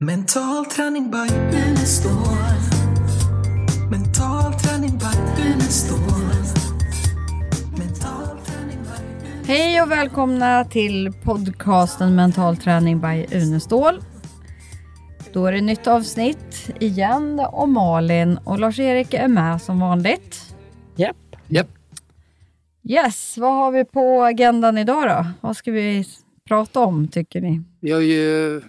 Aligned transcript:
Mental 0.00 0.64
träning 0.64 1.10
by 1.10 1.34
Unestål. 1.68 2.12
Mental 3.90 4.52
träning 4.52 4.98
by 4.98 5.42
Unestål. 5.42 5.98
Hej 9.46 9.82
och 9.82 9.90
välkomna 9.90 10.64
till 10.64 11.12
podcasten 11.24 12.14
Mental 12.14 12.56
träning 12.56 13.00
by 13.00 13.26
Unestål. 13.36 14.00
Då 15.32 15.46
är 15.46 15.52
det 15.52 15.60
nytt 15.60 15.86
avsnitt 15.86 16.70
igen 16.80 17.40
och 17.52 17.68
Malin 17.68 18.38
och 18.44 18.58
Lars-Erik 18.58 19.14
är 19.14 19.28
med 19.28 19.62
som 19.62 19.80
vanligt. 19.80 20.56
Japp. 20.96 21.16
Japp. 21.48 21.70
Yes, 22.88 23.38
vad 23.38 23.54
har 23.54 23.72
vi 23.72 23.84
på 23.84 24.24
agendan 24.24 24.78
idag 24.78 25.08
då? 25.08 25.26
Vad 25.40 25.56
ska 25.56 25.70
vi 25.72 26.04
prata 26.48 26.80
om 26.80 27.08
tycker 27.08 27.40
ni? 27.40 27.62
Vi 27.80 27.92
har 27.92 28.00
ju 28.00 28.62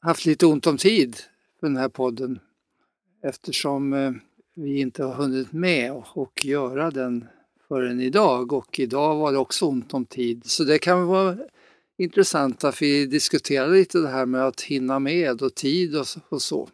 haft 0.00 0.26
lite 0.26 0.46
ont 0.46 0.66
om 0.66 0.76
tid 0.76 1.16
för 1.60 1.66
den 1.66 1.76
här 1.76 1.88
podden 1.88 2.38
eftersom 3.22 3.92
eh, 3.92 4.12
vi 4.54 4.80
inte 4.80 5.04
har 5.04 5.14
hunnit 5.14 5.52
med 5.52 5.92
och 5.92 6.44
göra 6.44 6.90
den 6.90 7.24
förrän 7.68 8.00
idag 8.00 8.52
och 8.52 8.78
idag 8.80 9.16
var 9.16 9.32
det 9.32 9.38
också 9.38 9.66
ont 9.66 9.94
om 9.94 10.04
tid. 10.04 10.42
Så 10.44 10.64
det 10.64 10.78
kan 10.78 11.06
vara 11.06 11.36
intressant 11.98 12.64
att 12.64 12.82
vi 12.82 13.06
diskuterar 13.06 13.68
lite 13.68 13.98
det 13.98 14.08
här 14.08 14.26
med 14.26 14.44
att 14.44 14.60
hinna 14.60 14.98
med 14.98 15.42
och 15.42 15.54
tid 15.54 15.96
och 16.28 16.42
så. 16.42 16.68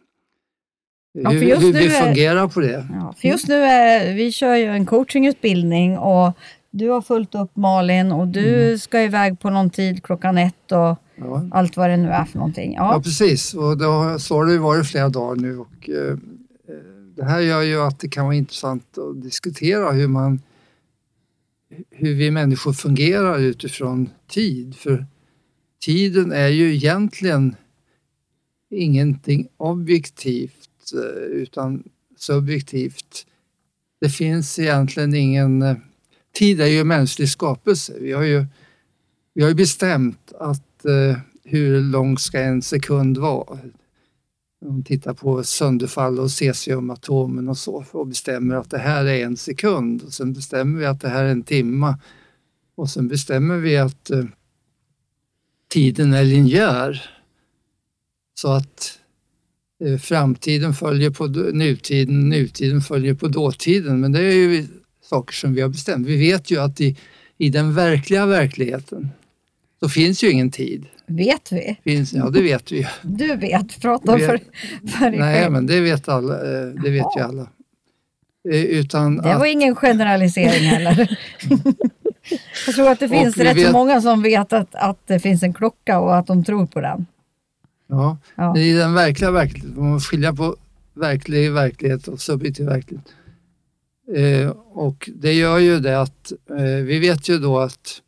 Ja, 1.11 1.29
hur 1.29 1.55
hur 1.55 1.73
vi 1.73 1.89
fungerar 1.89 2.47
på 2.47 2.59
det. 2.59 2.87
Ja, 2.93 3.13
för 3.17 3.27
just 3.27 3.47
nu 3.47 3.55
är 3.55 4.13
vi 4.13 4.31
kör 4.31 4.55
ju 4.55 4.65
en 4.65 4.85
coachingutbildning 4.85 5.97
och 5.97 6.31
du 6.71 6.89
har 6.89 7.01
fullt 7.01 7.35
upp 7.35 7.55
Malin 7.55 8.11
och 8.11 8.27
du 8.27 8.77
ska 8.77 9.01
iväg 9.01 9.39
på 9.39 9.49
någon 9.49 9.69
tid 9.69 10.03
klockan 10.03 10.37
ett 10.37 10.71
och 10.71 10.97
Ja. 11.17 11.47
allt 11.51 11.77
vad 11.77 11.89
det 11.89 11.97
nu 11.97 12.09
är 12.09 12.25
för 12.25 12.37
någonting. 12.37 12.73
Ja, 12.73 12.93
Ja, 12.93 13.01
precis. 13.01 13.53
Och 13.53 13.77
då, 13.77 14.19
så 14.19 14.35
har 14.35 14.45
det 14.45 14.57
varit 14.57 14.87
flera 14.87 15.09
dagar 15.09 15.35
nu. 15.41 15.57
Och, 15.57 15.89
eh, 15.89 16.11
eh, 16.67 16.75
det 17.15 17.23
här 17.25 17.39
gör 17.39 17.61
ju 17.61 17.81
att 17.81 17.99
det 17.99 18.09
kan 18.09 18.25
vara 18.25 18.35
intressant 18.35 18.97
att 18.97 19.21
diskutera 19.21 19.91
hur, 19.91 20.07
man, 20.07 20.41
hur 21.91 22.13
vi 22.13 22.31
människor 22.31 22.73
fungerar 22.73 23.39
utifrån 23.39 24.09
tid. 24.27 24.75
För 24.75 25.05
tiden 25.81 26.31
är 26.31 26.47
ju 26.47 26.75
egentligen 26.75 27.55
ingenting 28.69 29.47
objektivt 29.57 30.91
eh, 30.93 31.23
utan 31.23 31.83
subjektivt. 32.17 33.25
Det 34.01 34.09
finns 34.09 34.59
egentligen 34.59 35.13
ingen... 35.15 35.61
eh, 35.61 35.75
Tid 36.37 36.61
är 36.61 36.65
ju 36.67 36.83
mänsklig 36.83 37.29
skapelse. 37.29 37.93
Vi 37.99 38.11
har 38.11 38.23
ju, 38.23 38.45
vi 39.33 39.41
har 39.41 39.49
ju 39.49 39.55
bestämt 39.55 40.33
att 40.39 40.74
Eh, 40.85 41.17
hur 41.43 41.81
lång 41.81 42.17
ska 42.17 42.39
en 42.39 42.61
sekund 42.61 43.17
vara? 43.17 43.59
De 44.61 44.67
man 44.67 44.83
tittar 44.83 45.13
på 45.13 45.43
sönderfall 45.43 46.19
och 46.19 46.31
cesiumatomen 46.31 47.49
och 47.49 47.57
så 47.57 47.85
och 47.91 48.07
bestämmer 48.07 48.55
att 48.55 48.69
det 48.69 48.77
här 48.77 49.05
är 49.05 49.25
en 49.25 49.37
sekund 49.37 50.03
och 50.03 50.13
sen 50.13 50.33
bestämmer 50.33 50.79
vi 50.79 50.85
att 50.85 51.01
det 51.01 51.09
här 51.09 51.23
är 51.23 51.29
en 51.29 51.43
timma 51.43 51.99
och 52.75 52.89
sen 52.89 53.07
bestämmer 53.07 53.57
vi 53.57 53.77
att 53.77 54.09
eh, 54.09 54.23
tiden 55.67 56.13
är 56.13 56.23
linjär 56.23 57.09
så 58.33 58.51
att 58.51 58.99
eh, 59.83 59.97
framtiden 59.97 60.73
följer 60.73 61.09
på 61.09 61.27
nutiden, 61.27 62.29
nutiden 62.29 62.81
följer 62.81 63.13
på 63.13 63.27
dåtiden 63.27 63.99
men 63.99 64.11
det 64.11 64.19
är 64.19 64.33
ju 64.33 64.67
saker 65.01 65.33
som 65.33 65.53
vi 65.53 65.61
har 65.61 65.69
bestämt. 65.69 66.07
Vi 66.07 66.17
vet 66.17 66.51
ju 66.51 66.59
att 66.59 66.81
i, 66.81 66.97
i 67.37 67.49
den 67.49 67.73
verkliga 67.73 68.25
verkligheten 68.25 69.09
så 69.79 69.89
finns 69.89 70.23
ju 70.23 70.31
ingen 70.31 70.51
tid. 70.51 70.85
vet 71.07 71.51
vi? 71.51 71.77
Finns, 71.83 72.13
ja, 72.13 72.29
det 72.29 72.41
vet 72.41 72.71
vi 72.71 72.77
ju. 72.77 72.85
Du 73.01 73.35
vet, 73.35 73.81
prata 73.81 74.15
Vi- 74.15 74.25
för, 74.25 74.39
för 74.87 75.09
dig 75.09 75.19
Nej, 75.19 75.41
själv. 75.41 75.51
men 75.53 75.65
det 75.65 75.81
vet 75.81 76.09
alla. 76.09 76.33
eh, 76.33 76.67
Det 76.67 76.89
vet 76.89 77.05
ju 77.17 77.21
alla. 77.21 77.47
Eh, 78.51 78.63
Utan 78.63 79.17
Det 79.17 79.21
var 79.23 79.35
att, 79.45 79.47
ingen 79.47 79.75
generalisering 79.75 80.63
heller. 80.67 81.17
Jag 82.65 82.75
tror 82.75 82.89
att 82.91 82.99
det 82.99 83.09
finns 83.09 83.37
rätt 83.37 83.47
så 83.57 83.63
vet- 83.63 83.71
många 83.71 84.01
som 84.01 84.21
vet 84.21 84.53
att, 84.53 84.75
att 84.75 85.07
det 85.07 85.19
finns 85.19 85.43
en 85.43 85.53
klocka 85.53 85.99
och 85.99 86.17
att 86.17 86.27
de 86.27 86.43
tror 86.43 86.65
på 86.65 86.81
den. 86.81 87.05
ja, 87.87 88.17
Ja. 88.35 88.57
i 88.57 88.73
den 88.73 88.93
verkliga 88.93 89.31
verkligheten, 89.31 89.73
man 89.83 89.91
måste 89.91 90.07
skilja 90.09 90.33
på 90.33 90.55
verklig 90.93 91.51
verklighet 91.51 92.07
och 92.07 92.21
subjektiv 92.21 92.65
verklighet. 92.65 93.05
Eh, 94.15 94.49
och 94.73 95.09
det 95.15 95.33
gör 95.33 95.57
ju 95.59 95.79
det 95.79 96.01
att 96.01 96.31
eh, 96.49 96.63
vi 96.85 96.99
vet 96.99 97.29
ju 97.29 97.37
då 97.39 97.59
att 97.59 98.01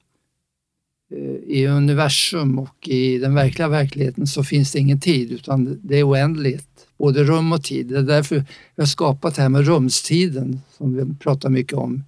Eh, 1.11 1.57
i 1.57 1.67
universum 1.67 2.59
och 2.59 2.87
i 2.87 3.17
den 3.17 3.35
verkliga 3.35 3.67
verkligheten 3.67 4.27
så 4.27 4.43
finns 4.43 4.71
det 4.71 4.79
ingen 4.79 4.99
tid 4.99 5.31
utan 5.31 5.79
det 5.83 5.97
är 5.97 6.09
oändligt, 6.09 6.87
både 6.97 7.23
rum 7.23 7.51
och 7.51 7.63
tid. 7.63 7.87
Det 7.87 7.97
är 7.97 8.03
därför 8.03 8.35
vi 8.75 8.81
har 8.81 8.85
skapat 8.85 9.35
det 9.35 9.41
här 9.41 9.49
med 9.49 9.67
rumstiden 9.67 10.61
som 10.77 10.95
vi 10.95 11.15
pratar 11.15 11.49
mycket 11.49 11.73
om. 11.73 12.03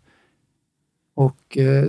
Och 1.15 1.57
eh, 1.57 1.85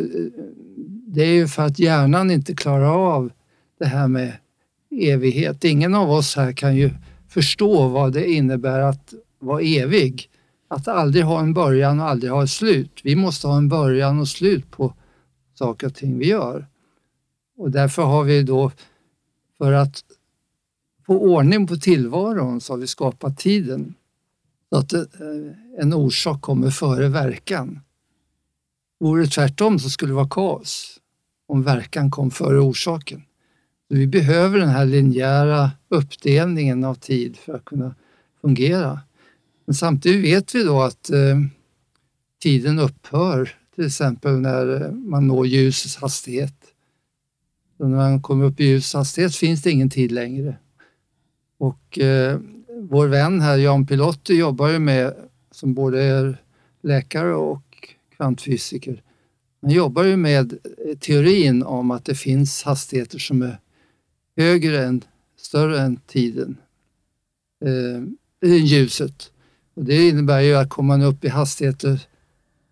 det 1.07 1.23
är 1.23 1.33
ju 1.33 1.49
för 1.49 1.63
att 1.63 1.79
hjärnan 1.79 2.31
inte 2.31 2.55
klarar 2.55 3.17
av 3.17 3.33
det 3.79 3.87
här 3.87 4.09
med 4.09 4.33
evighet. 4.91 5.65
Ingen 5.65 5.95
av 5.95 6.11
oss 6.11 6.37
här 6.37 6.53
kan 6.53 6.77
ju 6.77 6.91
förstå 7.29 7.89
vad 7.89 8.13
det 8.13 8.31
innebär 8.31 8.81
att 8.81 9.15
vara 9.39 9.61
evig. 9.61 10.27
Att 10.69 10.89
aldrig 10.89 11.25
ha 11.25 11.41
en 11.41 11.55
början 11.55 12.01
och 12.01 12.09
aldrig 12.09 12.33
ha 12.33 12.45
ett 12.45 12.51
slut. 12.51 13.01
Vi 13.03 13.17
måste 13.17 13.47
ha 13.47 13.57
en 13.57 13.69
början 13.69 14.21
och 14.21 14.29
slut 14.29 14.71
på 14.71 14.95
saker 15.55 15.87
och 15.87 15.95
ting 15.95 16.19
vi 16.19 16.27
gör. 16.27 16.67
Och 17.61 17.71
därför 17.71 18.03
har 18.03 18.25
vi 18.25 18.43
då, 18.43 18.73
för 19.59 19.73
att 19.73 20.05
få 21.07 21.19
ordning 21.19 21.67
på 21.67 21.77
tillvaron, 21.77 22.61
så 22.61 22.73
har 22.73 22.79
vi 22.79 22.87
skapat 22.87 23.39
tiden. 23.39 23.95
Så 24.69 24.79
att 24.79 24.93
eh, 24.93 25.03
en 25.79 25.95
orsak 25.95 26.41
kommer 26.41 26.71
före 26.71 27.09
verkan. 27.09 27.81
Vore 29.01 29.23
det 29.23 29.29
tvärtom 29.29 29.79
så 29.79 29.91
skulle 29.91 30.11
det 30.11 30.17
vara 30.17 30.29
kaos 30.29 31.01
om 31.47 31.63
verkan 31.63 32.11
kom 32.11 32.31
före 32.31 32.61
orsaken. 32.61 33.23
Så 33.89 33.95
vi 33.95 34.07
behöver 34.07 34.59
den 34.59 34.69
här 34.69 34.87
linjära 34.87 35.71
uppdelningen 35.89 36.85
av 36.85 36.95
tid 36.95 37.37
för 37.37 37.55
att 37.55 37.65
kunna 37.65 37.95
fungera. 38.41 39.01
Men 39.65 39.75
samtidigt 39.75 40.25
vet 40.25 40.55
vi 40.55 40.65
då 40.65 40.83
att 40.83 41.11
eh, 41.11 41.41
tiden 42.43 42.79
upphör, 42.79 43.55
till 43.75 43.87
exempel 43.87 44.41
när 44.41 44.91
man 44.91 45.27
når 45.27 45.47
ljusets 45.47 45.97
hastighet. 45.97 46.60
Så 47.81 47.89
när 47.89 47.97
man 47.97 48.23
kommer 48.23 48.45
upp 48.45 48.61
i 48.61 48.65
ljus 48.65 48.95
hastighet 48.95 49.37
finns 49.37 49.63
det 49.63 49.71
ingen 49.71 49.91
tid 49.91 50.13
längre. 50.13 50.57
Och 51.59 51.99
eh, 51.99 52.41
vår 52.81 53.07
vän 53.07 53.41
här, 53.41 53.59
Jan 53.59 53.87
Pilotti, 53.87 54.35
jobbar 54.35 54.69
ju 54.69 54.79
med, 54.79 55.15
som 55.51 55.75
både 55.75 56.03
är 56.03 56.43
läkare 56.83 57.35
och 57.35 57.95
kvantfysiker, 58.17 59.03
han 59.63 59.71
jobbar 59.71 60.05
ju 60.05 60.17
med 60.17 60.53
eh, 60.53 60.99
teorin 60.99 61.63
om 61.63 61.91
att 61.91 62.05
det 62.05 62.15
finns 62.15 62.63
hastigheter 62.63 63.19
som 63.19 63.43
är 63.43 63.59
högre 64.37 64.85
än, 64.85 65.05
större 65.37 65.81
än 65.81 65.97
tiden, 65.97 66.57
eh, 67.65 68.51
än 68.51 68.67
ljuset. 68.67 69.33
Och 69.75 69.85
det 69.85 70.09
innebär 70.09 70.41
ju 70.41 70.55
att 70.55 70.69
kommer 70.69 70.99
man 70.99 71.07
upp 71.07 71.25
i 71.25 71.29
hastigheter 71.29 72.07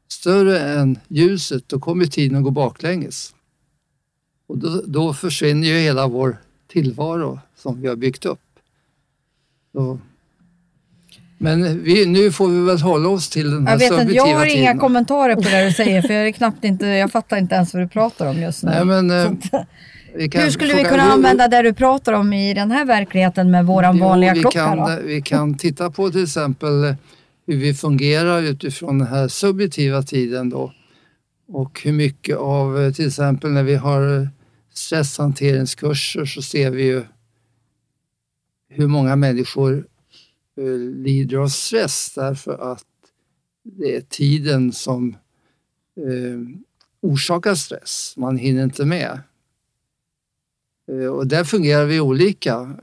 större 0.08 0.60
än 0.60 0.98
ljuset, 1.08 1.68
då 1.68 1.80
kommer 1.80 2.04
tiden 2.04 2.36
att 2.38 2.44
gå 2.44 2.50
baklänges. 2.50 3.34
Och 4.48 4.58
då, 4.58 4.82
då 4.86 5.14
försvinner 5.14 5.68
ju 5.68 5.78
hela 5.78 6.06
vår 6.06 6.36
tillvaro 6.68 7.40
som 7.56 7.80
vi 7.80 7.88
har 7.88 7.96
byggt 7.96 8.26
upp. 8.26 8.40
Så. 9.72 9.98
Men 11.38 11.82
vi, 11.82 12.06
nu 12.06 12.32
får 12.32 12.48
vi 12.48 12.60
väl 12.60 12.80
hålla 12.80 13.08
oss 13.08 13.28
till 13.28 13.50
den 13.50 13.66
här 13.66 13.72
Jag 13.80 13.90
vet 13.90 14.00
inte, 14.00 14.14
jag 14.14 14.26
har 14.26 14.46
inga 14.46 14.54
tiden. 14.54 14.78
kommentarer 14.78 15.34
på 15.34 15.40
det 15.40 15.64
du 15.64 15.72
säger 15.72 16.02
för 16.02 16.14
jag, 16.14 16.26
är 16.26 16.32
knappt 16.40 16.64
inte, 16.64 16.86
jag 16.86 17.12
fattar 17.12 17.36
inte 17.36 17.54
ens 17.54 17.74
vad 17.74 17.82
du 17.82 17.88
pratar 17.88 18.26
om 18.26 18.38
just 18.42 18.62
nu. 18.62 18.70
Nej, 18.70 18.84
men, 18.84 19.10
eh, 19.10 19.32
Hur 20.14 20.50
skulle 20.50 20.74
vi 20.74 20.84
kunna 20.84 21.02
använda 21.02 21.48
det 21.48 21.62
du 21.62 21.72
pratar 21.72 22.12
om 22.12 22.32
i 22.32 22.54
den 22.54 22.70
här 22.70 22.84
verkligheten 22.84 23.50
med 23.50 23.64
Jo, 23.68 23.82
vanliga 24.00 24.34
vi 24.34 24.40
klocka 24.40 24.64
kan, 24.64 24.78
då? 24.78 24.98
Vi 25.04 25.22
kan 25.22 25.54
titta 25.54 25.90
på 25.90 26.10
till 26.10 26.22
exempel 26.22 26.84
eh, 26.84 26.94
hur 27.46 27.56
vi 27.56 27.74
fungerar 27.74 28.42
utifrån 28.42 28.98
den 28.98 29.08
här 29.08 29.28
subjektiva 29.28 30.02
tiden 30.02 30.50
då. 30.50 30.72
Och 31.48 31.80
hur 31.84 31.92
mycket 31.92 32.36
av, 32.36 32.80
eh, 32.82 32.92
till 32.92 33.06
exempel 33.06 33.50
när 33.50 33.62
vi 33.62 33.74
har 33.74 34.28
stresshanteringskurser 34.78 36.24
så 36.24 36.42
ser 36.42 36.70
vi 36.70 36.82
ju 36.82 37.04
hur 38.68 38.86
många 38.86 39.16
människor 39.16 39.86
eh, 40.56 40.78
lider 40.78 41.36
av 41.36 41.48
stress 41.48 42.12
därför 42.14 42.72
att 42.72 42.84
det 43.62 43.96
är 43.96 44.00
tiden 44.00 44.72
som 44.72 45.16
eh, 45.96 46.60
orsakar 47.00 47.54
stress. 47.54 48.14
Man 48.16 48.36
hinner 48.36 48.64
inte 48.64 48.84
med. 48.84 49.20
Eh, 50.92 51.06
och 51.06 51.26
där 51.26 51.44
fungerar 51.44 51.84
vi 51.84 52.00
olika. 52.00 52.76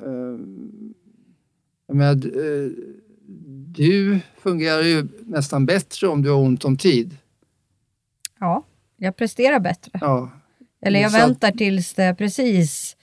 Jag 1.87 1.95
menar, 1.95 2.15
du 3.75 4.19
fungerar 4.37 4.81
ju 4.81 5.07
nästan 5.19 5.65
bättre 5.65 6.07
om 6.07 6.21
du 6.21 6.29
har 6.29 6.37
ont 6.37 6.65
om 6.65 6.77
tid. 6.77 7.17
Ja, 8.39 8.63
jag 8.97 9.15
presterar 9.15 9.59
bättre. 9.59 9.91
Ja, 10.01 10.29
Eller 10.85 10.99
jag 10.99 11.11
Så 11.11 11.17
väntar 11.17 11.51
tills 11.51 11.93
det 11.93 12.03
är 12.03 12.13
precis 12.13 12.95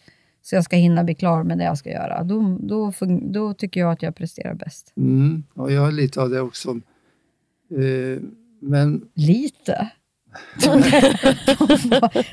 så 0.42 0.54
jag 0.54 0.64
ska 0.64 0.76
hinna 0.76 1.04
bli 1.04 1.14
klar 1.14 1.42
med 1.42 1.58
det 1.58 1.64
jag 1.64 1.78
ska 1.78 1.90
göra. 1.90 2.22
Då, 2.24 2.58
då, 2.60 2.92
då 3.22 3.54
tycker 3.54 3.80
jag 3.80 3.92
att 3.92 4.02
jag 4.02 4.16
presterar 4.16 4.54
bäst. 4.54 4.92
Mm, 4.96 5.44
och 5.54 5.72
jag 5.72 5.80
har 5.80 5.92
lite 5.92 6.20
av 6.20 6.30
det 6.30 6.40
också. 6.40 6.70
Eh, 7.70 8.22
men 8.60 9.08
Lite? 9.14 9.90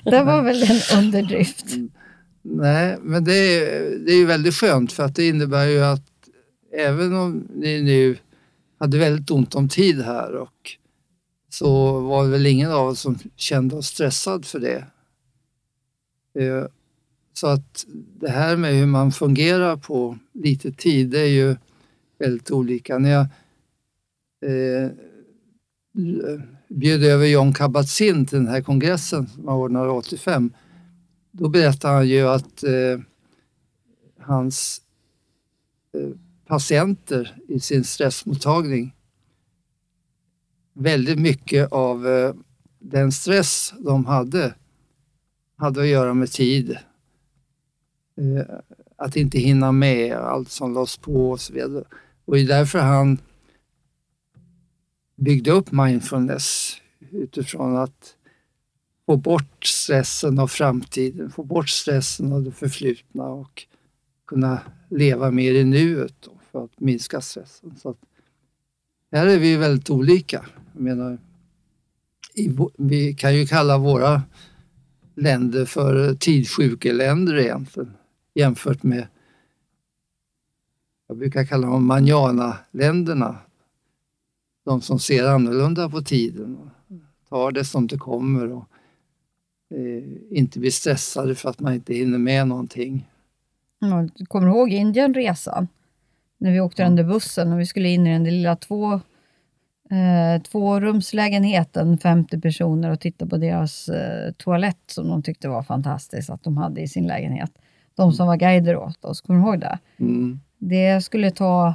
det 0.03 0.23
var 0.23 0.43
väl 0.43 0.63
en 0.63 0.97
underdrift. 0.97 1.65
nej, 2.41 2.97
men 3.01 3.23
det 3.23 3.33
är, 3.33 3.99
det 4.05 4.11
är 4.11 4.17
ju 4.17 4.25
väldigt 4.25 4.55
skönt 4.55 4.91
för 4.91 5.03
att 5.03 5.15
det 5.15 5.27
innebär 5.27 5.65
ju 5.65 5.83
att 5.83 6.03
även 6.77 7.15
om 7.15 7.47
ni 7.55 7.81
nu 7.81 8.17
hade 8.79 8.97
väldigt 8.97 9.31
ont 9.31 9.55
om 9.55 9.69
tid 9.69 10.01
här 10.01 10.35
och 10.35 10.77
så 11.49 11.99
var 11.99 12.23
det 12.23 12.29
väl 12.29 12.45
ingen 12.45 12.71
av 12.71 12.87
oss 12.87 12.99
som 12.99 13.19
kände 13.35 13.75
oss 13.75 13.87
stressad 13.87 14.45
för 14.45 14.59
det. 14.59 14.85
Eh, 16.33 16.65
så 17.33 17.47
att 17.47 17.85
det 18.19 18.29
här 18.29 18.57
med 18.57 18.73
hur 18.73 18.85
man 18.85 19.11
fungerar 19.11 19.77
på 19.77 20.17
lite 20.33 20.71
tid, 20.71 21.09
det 21.09 21.19
är 21.19 21.27
ju 21.27 21.55
väldigt 22.19 22.51
olika. 22.51 22.97
När 22.97 23.09
jag 23.09 23.27
eh, 24.45 24.91
bjöd 26.67 27.03
över 27.03 27.25
John 27.25 27.53
Kabat-Zinn 27.53 28.25
till 28.25 28.37
den 28.37 28.47
här 28.47 28.61
kongressen 28.61 29.27
som 29.27 29.47
han 29.47 29.57
ordnade 29.57 29.89
85, 29.89 30.53
då 31.31 31.49
berättade 31.49 31.93
han 31.93 32.07
ju 32.07 32.27
att 32.27 32.63
eh, 32.63 32.99
hans 34.19 34.81
eh, 35.93 36.09
patienter 36.47 37.37
i 37.47 37.59
sin 37.59 37.83
stressmottagning 37.83 38.95
väldigt 40.73 41.19
mycket 41.19 41.71
av 41.71 42.07
eh, 42.07 42.33
den 42.79 43.11
stress 43.11 43.73
de 43.79 44.05
hade 44.05 44.53
hade 45.59 45.81
att 45.81 45.87
göra 45.87 46.13
med 46.13 46.31
tid. 46.31 46.77
Eh, 48.17 48.55
att 48.95 49.15
inte 49.15 49.39
hinna 49.39 49.71
med 49.71 50.13
allt 50.13 50.51
som 50.51 50.73
lades 50.73 50.97
på 50.97 51.31
och 51.31 51.41
så 51.41 51.53
vidare. 51.53 51.83
Och 52.25 52.35
det 52.35 52.41
är 52.41 52.47
därför 52.47 52.79
han 52.79 53.17
byggde 55.15 55.51
upp 55.51 55.71
mindfulness 55.71 56.75
utifrån 57.11 57.77
att 57.77 58.15
få 59.05 59.17
bort 59.17 59.65
stressen 59.65 60.39
av 60.39 60.47
framtiden, 60.47 61.31
få 61.31 61.43
bort 61.43 61.69
stressen 61.69 62.33
av 62.33 62.43
det 62.43 62.51
förflutna 62.51 63.23
och 63.23 63.65
kunna 64.27 64.59
leva 64.89 65.31
mer 65.31 65.53
i 65.53 65.63
nuet 65.63 66.13
då, 66.19 66.31
för 66.51 66.63
att 66.63 66.79
minska 66.79 67.21
stressen. 67.21 67.75
Så 67.77 67.89
att, 67.89 67.97
här 69.11 69.27
är 69.27 69.39
vi 69.39 69.55
väldigt 69.55 69.89
olika. 69.89 70.45
Jag 70.73 70.81
menar, 70.81 71.17
i, 72.33 72.57
vi 72.77 73.13
kan 73.13 73.35
ju 73.35 73.47
kalla 73.47 73.77
våra 73.77 74.21
länder 75.21 75.65
för 75.65 76.13
tidsjukeländer 76.13 77.37
egentligen 77.37 77.93
jämfört 78.33 78.83
med 78.83 79.07
jag 81.09 81.17
brukar 81.17 81.45
kalla 81.45 81.67
dem 81.67 81.85
manjana-länderna. 81.85 83.37
De 84.65 84.81
som 84.81 84.99
ser 84.99 85.27
annorlunda 85.27 85.89
på 85.89 86.01
tiden 86.01 86.69
tar 87.29 87.51
det 87.51 87.65
som 87.65 87.87
det 87.87 87.97
kommer 87.97 88.51
och 88.51 88.65
eh, 89.69 90.37
inte 90.37 90.59
blir 90.59 90.71
stressade 90.71 91.35
för 91.35 91.49
att 91.49 91.59
man 91.59 91.73
inte 91.73 91.93
hinner 91.93 92.17
med 92.17 92.47
någonting. 92.47 93.09
Ja, 93.79 94.07
du 94.15 94.25
kommer 94.25 94.47
du 94.47 94.53
ihåg 94.53 94.69
Indienresan? 94.69 95.67
När 96.37 96.51
vi 96.51 96.59
åkte 96.59 96.83
den 96.83 96.95
där 96.95 97.03
bussen 97.03 97.53
och 97.53 97.59
vi 97.59 97.65
skulle 97.65 97.89
in 97.89 98.07
i 98.07 98.13
den 98.13 98.23
där 98.23 98.31
lilla 98.31 98.55
två, 98.55 99.01
eh, 99.91 100.41
tvårumslägenheten, 100.41 101.97
50 101.97 102.41
personer 102.41 102.91
och 102.91 102.99
titta 102.99 103.25
på 103.25 103.37
deras 103.37 103.89
eh, 103.89 104.31
toalett 104.31 104.83
som 104.87 105.07
de 105.07 105.23
tyckte 105.23 105.49
var 105.49 105.63
fantastiskt 105.63 106.29
att 106.29 106.43
de 106.43 106.57
hade 106.57 106.81
i 106.81 106.87
sin 106.87 107.07
lägenhet. 107.07 107.51
De 107.95 108.13
som 108.13 108.27
var 108.27 108.37
guider 108.37 108.75
åt 108.75 109.05
oss, 109.05 109.21
kommer 109.21 109.39
du 109.39 109.45
ihåg 109.45 109.59
det? 109.59 109.79
Mm. 109.99 110.39
Det 110.57 111.01
skulle 111.03 111.31
ta 111.31 111.73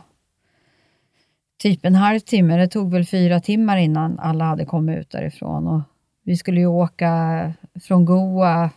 typ 1.63 1.85
en 1.85 1.95
halvtimme. 1.95 2.57
Det 2.57 2.69
tog 2.69 2.93
väl 2.93 3.07
fyra 3.07 3.41
timmar 3.41 3.77
innan 3.77 4.19
alla 4.19 4.45
hade 4.45 4.65
kommit 4.65 4.99
ut 4.99 5.11
därifrån. 5.11 5.69
Och 5.69 5.81
vi 6.25 6.37
skulle 6.37 6.61
ju 6.61 6.67
åka 6.67 7.53
från 7.83 8.05
Goa 8.05 8.71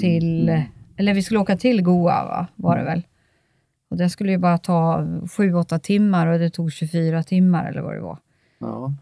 till... 0.00 0.62
Eller 0.96 1.14
vi 1.14 1.22
skulle 1.22 1.40
åka 1.40 1.56
till 1.56 1.82
Goa, 1.82 2.24
va? 2.24 2.46
var 2.56 2.78
det 2.78 2.84
väl? 2.84 3.02
Och 3.90 3.96
det 3.96 4.10
skulle 4.10 4.32
ju 4.32 4.38
bara 4.38 4.58
ta 4.58 5.06
sju, 5.36 5.54
åtta 5.54 5.78
timmar 5.78 6.26
och 6.26 6.38
det 6.38 6.50
tog 6.50 6.72
24 6.72 7.22
timmar 7.22 7.70
eller 7.70 7.82
vad 7.82 7.94
det 7.94 8.00
var. 8.00 8.18
Ja. 8.64 8.92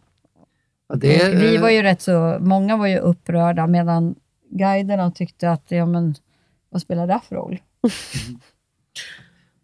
Ja, 0.88 0.94
det 0.94 1.34
vi 1.34 1.56
var 1.56 1.70
ju 1.70 1.82
rätt 1.82 2.02
så... 2.02 2.36
Många 2.40 2.76
var 2.76 2.86
ju 2.86 2.98
upprörda 2.98 3.66
medan 3.66 4.14
guiderna 4.50 5.10
tyckte 5.10 5.50
att, 5.50 5.64
ja 5.68 5.86
men, 5.86 6.14
vad 6.68 6.82
spelar 6.82 7.06
det 7.06 7.20
för 7.28 7.36
roll? 7.36 7.58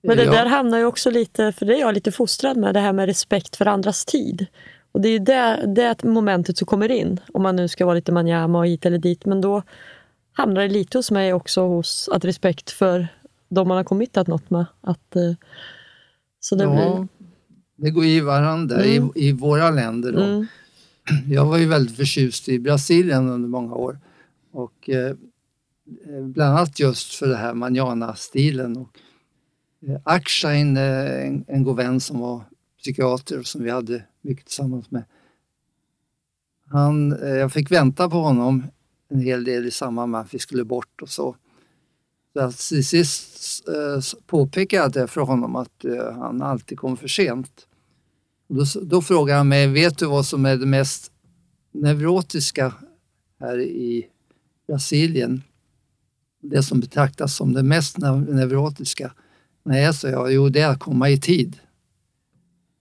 Men 0.02 0.16
det 0.16 0.24
ja, 0.24 0.30
där 0.30 0.46
hamnar 0.46 0.78
ju 0.78 0.84
också 0.84 1.10
lite, 1.10 1.52
för 1.52 1.66
det 1.66 1.76
är 1.76 1.80
jag 1.80 1.94
lite 1.94 2.12
fostrad 2.12 2.56
med, 2.56 2.74
det 2.74 2.80
här 2.80 2.92
med 2.92 3.06
respekt 3.06 3.56
för 3.56 3.66
andras 3.66 4.04
tid. 4.04 4.46
Och 4.92 5.00
det 5.00 5.08
är 5.08 5.12
ju 5.12 5.18
det, 5.18 5.64
det 5.66 6.04
momentet 6.04 6.58
som 6.58 6.66
kommer 6.66 6.90
in, 6.90 7.20
om 7.32 7.42
man 7.42 7.56
nu 7.56 7.68
ska 7.68 7.84
vara 7.86 7.94
lite 7.94 8.12
manjama 8.12 8.58
och 8.58 8.66
hit 8.66 8.86
eller 8.86 8.98
dit. 8.98 9.24
Men 9.24 9.40
då 9.40 9.62
hamnar 10.32 10.62
det 10.62 10.68
lite 10.68 10.98
hos 10.98 11.10
mig 11.10 11.32
också 11.32 11.60
hos 11.60 12.08
att 12.12 12.24
respekt 12.24 12.70
för 12.70 13.08
de 13.48 13.68
man 13.68 13.76
har 13.76 13.84
committat 13.84 14.26
något 14.26 14.50
med. 14.50 14.66
Att, 14.80 15.16
eh, 15.16 15.32
så 16.40 16.54
det 16.54 16.66
blir... 16.66 17.08
det 17.80 17.90
går 17.90 18.04
i 18.04 18.20
varandra 18.20 18.84
Mm. 18.84 19.10
i, 19.14 19.28
i 19.28 19.32
våra 19.32 19.70
länder. 19.70 20.12
Då. 20.12 20.22
Mm, 20.22 20.46
Jag 21.28 21.44
var 21.46 21.58
ju 21.58 21.66
väldigt 21.66 21.96
förtjust 21.96 22.48
i 22.48 22.58
Brasilien 22.58 23.28
under 23.28 23.48
många 23.48 23.74
år. 23.74 23.98
Och 24.52 24.88
eh, 24.90 25.16
bland 26.22 26.58
annat 26.58 26.80
just 26.80 27.14
för 27.14 27.26
det 27.28 27.36
här 27.36 27.54
manjana-stilen. 27.54 28.76
Och, 28.76 28.98
eh, 29.88 30.00
Akshain, 30.04 30.76
eh, 30.76 31.26
en, 31.26 31.44
en 31.48 31.64
god 31.64 31.76
vän 31.76 32.00
som 32.00 32.20
var 32.20 32.42
psykiater 32.78 33.38
och 33.38 33.46
som 33.46 33.62
vi 33.62 33.70
hade 33.70 34.02
mycket 34.22 34.46
tillsammans 34.46 34.90
med. 34.90 35.04
Han, 36.70 37.12
eh, 37.22 37.28
jag 37.28 37.52
fick 37.52 37.70
vänta 37.70 38.10
på 38.10 38.16
honom 38.16 38.62
en 39.10 39.20
hel 39.20 39.44
del 39.44 39.66
i 39.66 39.70
samband 39.70 40.12
med 40.12 40.20
att 40.20 40.34
vi 40.34 40.38
skulle 40.38 40.64
bort 40.64 41.02
och 41.02 41.08
så. 41.08 41.36
Så 42.32 42.40
att 42.40 42.58
till 42.58 42.86
sist 42.86 43.68
eh, 43.68 44.18
påpekade 44.26 44.82
jag 44.82 44.92
det 44.92 45.06
för 45.06 45.20
honom 45.20 45.56
att 45.56 45.84
eh, 45.84 46.12
han 46.14 46.42
alltid 46.42 46.78
kom 46.78 46.96
för 46.96 47.08
sent. 47.08 47.67
Då, 48.48 48.64
då 48.82 49.02
frågar 49.02 49.36
han 49.36 49.48
mig, 49.48 49.66
vet 49.66 49.98
du 49.98 50.06
vad 50.06 50.26
som 50.26 50.46
är 50.46 50.56
det 50.56 50.66
mest 50.66 51.12
neurotiska 51.72 52.74
här 53.40 53.60
i 53.60 54.06
Brasilien? 54.66 55.42
Det 56.42 56.62
som 56.62 56.80
betraktas 56.80 57.36
som 57.36 57.52
det 57.52 57.62
mest 57.62 57.98
neu- 57.98 58.34
neurotiska? 58.34 59.12
Nej, 59.64 59.94
sa 59.94 60.08
jag, 60.08 60.32
jo 60.32 60.48
det 60.48 60.60
är 60.60 60.68
att 60.68 60.80
komma 60.80 61.10
i 61.10 61.20
tid. 61.20 61.56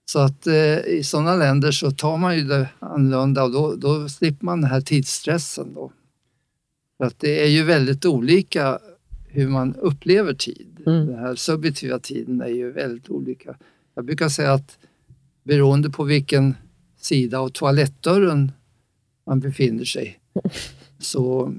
Så 0.06 0.20
att 0.20 0.48
eh, 0.48 0.78
i 0.80 1.02
sådana 1.04 1.36
länder 1.36 1.72
så 1.72 1.92
tar 1.92 2.18
man 2.18 2.38
ju 2.38 2.44
det 2.44 2.70
annorlunda 2.80 3.44
och 3.44 3.52
då, 3.52 3.76
då 3.76 4.10
slipper 4.10 4.46
man 4.46 4.62
den 4.62 4.70
här 4.70 4.82
tidsstressen. 4.82 5.74
Då. 5.74 5.92
För 6.98 7.06
att 7.06 7.20
det 7.20 7.44
är 7.44 7.48
ju 7.48 7.64
väldigt 7.64 8.06
olika 8.06 8.80
hur 9.28 9.48
man 9.48 9.76
upplever 9.76 10.34
tid. 10.34 10.84
Mm. 10.86 11.08
Den 11.08 11.20
här 11.20 11.36
subjektiva 11.36 12.00
tiden 12.00 12.42
är 12.42 12.48
ju 12.48 12.72
väldigt 12.72 13.10
olika. 13.10 13.58
Jag 13.96 14.06
brukar 14.06 14.30
säga 14.30 14.54
att 14.54 14.78
beroende 15.48 15.90
på 15.90 16.04
vilken 16.04 16.56
sida 16.98 17.40
av 17.40 17.50
toalettdörren 17.50 18.52
man 19.26 19.40
befinner 19.40 19.86
sig 19.86 20.20
så 21.00 21.54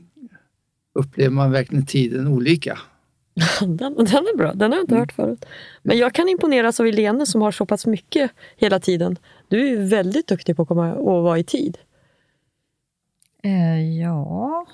upplever 0.95 1.30
man 1.30 1.50
verkligen 1.50 1.87
tiden 1.87 2.26
olika. 2.26 2.78
den, 3.61 3.95
den 3.95 4.09
är 4.09 4.37
bra, 4.37 4.52
den 4.54 4.71
har 4.73 4.78
jag 4.78 4.83
inte 4.83 4.97
hört 4.97 5.12
förut. 5.12 5.45
Men 5.83 5.99
jag 5.99 6.12
kan 6.12 6.28
imponeras 6.28 6.80
av 6.80 6.87
Elene 6.87 7.26
som 7.26 7.42
har 7.42 7.52
så 7.52 7.66
pass 7.66 7.87
mycket 7.87 8.30
hela 8.57 8.80
tiden. 8.80 9.18
Du 9.49 9.61
är 9.61 9.71
ju 9.71 9.85
väldigt 9.85 10.26
duktig 10.26 10.57
på 10.57 10.62
att 10.62 10.68
komma 10.68 10.95
och 10.95 11.23
vara 11.23 11.38
i 11.38 11.45
tid. 11.45 11.78
Eh, 13.42 13.99
ja, 13.99 14.66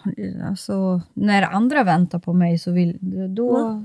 alltså 0.48 1.00
när 1.14 1.42
andra 1.42 1.84
väntar 1.84 2.18
på 2.18 2.32
mig 2.32 2.58
så 2.58 2.72
vill 2.72 2.98
då... 3.34 3.82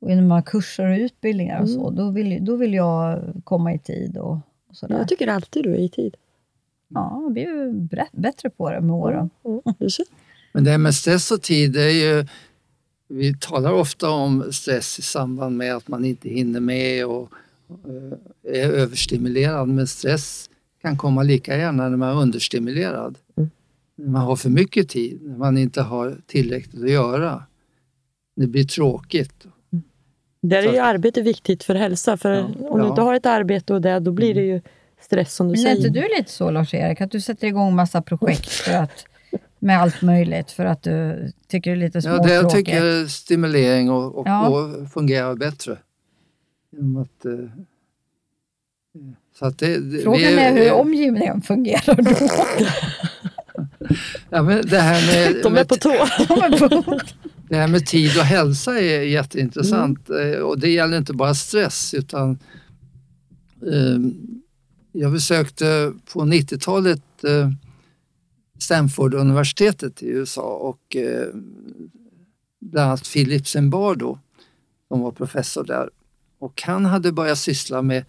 Och 0.00 0.08
när 0.08 0.22
man 0.22 0.42
kurser 0.42 0.90
och 0.90 0.98
utbildningar 0.98 1.62
och 1.62 1.68
så, 1.68 1.90
då 1.90 2.10
vill, 2.10 2.44
då 2.44 2.56
vill 2.56 2.74
jag 2.74 3.22
komma 3.44 3.74
i 3.74 3.78
tid 3.78 4.16
och, 4.16 4.38
och 4.68 4.76
sådär. 4.76 4.98
Jag 4.98 5.08
tycker 5.08 5.28
alltid 5.28 5.64
du 5.64 5.74
är 5.74 5.78
i 5.78 5.88
tid. 5.88 6.16
Ja, 6.88 7.20
jag 7.22 7.32
blir 7.32 7.42
ju 7.42 7.88
bättre 8.12 8.50
på 8.50 8.70
det 8.70 8.80
med 8.80 8.96
åren. 8.96 9.30
Mm. 9.44 9.60
Men 10.52 10.64
det 10.64 10.70
här 10.70 10.78
med 10.78 10.94
stress 10.94 11.30
och 11.30 11.42
tid, 11.42 11.72
det 11.72 11.82
är 11.82 11.90
ju, 11.90 12.26
vi 13.08 13.36
talar 13.38 13.72
ofta 13.72 14.10
om 14.10 14.44
stress 14.52 14.98
i 14.98 15.02
samband 15.02 15.56
med 15.56 15.76
att 15.76 15.88
man 15.88 16.04
inte 16.04 16.28
hinner 16.28 16.60
med 16.60 17.06
och 17.06 17.32
eh, 18.44 18.62
är 18.62 18.70
överstimulerad. 18.70 19.68
Men 19.68 19.86
stress 19.86 20.50
kan 20.82 20.96
komma 20.96 21.22
lika 21.22 21.56
gärna 21.56 21.88
när 21.88 21.96
man 21.96 22.08
är 22.08 22.22
understimulerad. 22.22 23.18
Mm. 23.36 23.50
När 23.96 24.08
man 24.08 24.22
har 24.22 24.36
för 24.36 24.50
mycket 24.50 24.88
tid, 24.88 25.18
när 25.22 25.36
man 25.36 25.58
inte 25.58 25.82
har 25.82 26.20
tillräckligt 26.26 26.82
att 26.82 26.90
göra. 26.90 27.42
Det 28.36 28.46
blir 28.46 28.64
tråkigt. 28.64 29.46
Där 30.40 30.58
är 30.68 30.72
ju 30.72 30.78
arbete 30.78 31.22
viktigt 31.22 31.64
för 31.64 31.74
hälsa. 31.74 32.16
För 32.16 32.32
Ja, 32.32 32.44
om 32.44 32.52
du 32.52 32.64
ja. 32.68 32.74
Mm. 32.74 32.86
inte 32.86 33.00
har 33.00 33.14
ett 33.14 33.26
arbete 33.26 33.74
och 33.74 33.80
det, 33.80 33.98
då 34.00 34.10
blir 34.12 34.34
det 34.34 34.42
ju 34.42 34.60
stress 35.00 35.34
som 35.34 35.46
du 35.48 35.50
Men 35.52 35.60
är 35.60 35.62
säger. 35.74 35.76
inte 35.88 36.00
du 36.00 36.08
lite 36.18 36.30
så 36.30 36.50
Lars-Erik, 36.50 37.00
att 37.00 37.10
du 37.10 37.20
sätter 37.20 37.46
igång 37.46 37.74
massa 37.76 38.02
projekt 38.02 38.48
för 38.48 38.72
att 38.72 39.04
med 39.58 39.80
allt 39.80 40.02
möjligt 40.02 40.50
för 40.50 40.64
att 40.64 40.82
du 40.82 41.32
tycker 41.48 41.70
det 41.70 41.76
är 41.76 41.80
lite 41.80 41.98
Ja, 41.98 42.02
småtråkigt? 42.02 42.28
det 42.28 42.34
jag 42.34 42.50
tycker 42.50 42.84
är 42.84 43.06
stimulering 43.06 43.90
och, 43.90 44.18
och 44.18 44.28
Ja. 44.28 44.48
då 44.48 44.86
fungerar 44.86 45.34
bättre. 45.34 45.78
Genom 46.72 46.96
att, 46.96 47.24
eh, 47.24 47.32
så 49.38 49.46
att 49.46 49.58
det, 49.58 49.78
det, 49.92 50.02
Frågan 50.02 50.18
vi 50.20 50.26
är 50.38 50.52
hur 50.52 50.72
omgivningen 50.72 51.42
fungerar 51.42 51.94
då. 52.02 52.10
ja, 54.30 54.42
men 54.42 54.62
det, 54.66 54.78
här 54.78 55.06
med, 55.32 55.42
De 55.42 55.46
är 55.48 55.50
med, 55.50 55.68
på 55.68 55.76
tå. 55.76 55.94
Det 57.48 57.56
här 57.56 57.68
med 57.68 57.86
tid 57.86 58.18
och 58.18 58.24
hälsa 58.24 58.80
är 58.80 59.02
jätteintressant. 59.02 60.08
Mm. 60.08 60.34
Eh, 60.34 60.40
Och 60.40 60.58
det 60.58 60.70
gäller 60.70 60.98
inte 60.98 61.12
bara 61.12 61.34
stress 61.34 61.94
utan 61.94 62.38
eh, 63.66 63.98
jag 64.92 65.12
besökte 65.12 65.92
på 66.12 66.20
90-talet 66.20 67.24
eh, 67.24 67.50
Stanford-universitetet 68.58 70.02
i 70.02 70.06
USA 70.06 70.42
och 70.42 70.96
eh, 70.96 71.26
bland 72.60 72.88
annat 72.88 73.12
Philip 73.12 73.48
Zimbardo 73.48 74.18
som 74.88 75.00
var 75.00 75.12
professor 75.12 75.64
där. 75.64 75.90
Och 76.38 76.62
han 76.62 76.84
hade 76.84 77.12
börjat 77.12 77.38
syssla 77.38 77.82
med 77.82 78.04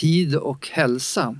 tid 0.00 0.36
och 0.36 0.68
hälsa. 0.68 1.36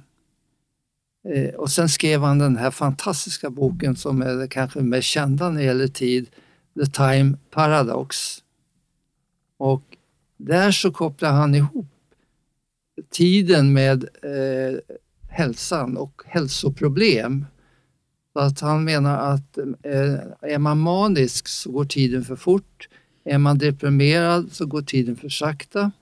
Eh, 1.35 1.55
och 1.55 1.71
sen 1.71 1.89
skrev 1.89 2.21
han 2.21 2.39
den 2.39 2.57
här 2.57 2.71
fantastiska 2.71 3.51
boken 3.51 3.97
som 3.97 4.23
är 4.23 4.47
kanske 4.47 4.81
mest 4.81 5.09
kända 5.09 5.51
när 5.51 5.59
det 5.59 5.65
gäller 5.65 5.89
tid, 5.89 6.27
The 6.75 6.87
Time 6.87 7.39
Paradox. 7.51 8.39
Och 9.57 9.83
där 10.37 10.71
så 10.71 10.91
kopplar 10.91 11.33
han 11.33 11.55
ihop 11.55 11.87
tiden 13.11 13.73
med 13.73 14.05
eh, 14.05 14.97
hälsan 15.29 15.97
och 15.97 16.23
hälsoproblem. 16.27 17.47
Så 18.33 18.39
att 18.39 18.61
han 18.61 18.85
menar 18.85 19.35
att 19.35 19.59
eh, 19.59 20.53
är 20.53 20.59
man 20.59 20.79
manisk 20.79 21.49
så 21.49 21.71
går 21.71 21.85
tiden 21.85 22.25
för 22.25 22.37
fort. 22.37 22.89
Är 23.25 23.39
man 23.39 23.59
deprimerad 23.59 24.53
så 24.53 24.67
går 24.67 24.83
tiden 24.83 25.17
för 25.17 25.29
sakta. 25.29 25.93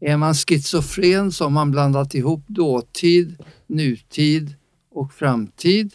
Är 0.00 0.16
man 0.16 0.34
schizofren 0.34 1.32
så 1.32 1.44
har 1.44 1.50
man 1.50 1.70
blandat 1.70 2.14
ihop 2.14 2.44
dåtid, 2.46 3.42
nutid 3.66 4.54
och 4.90 5.12
framtid. 5.12 5.94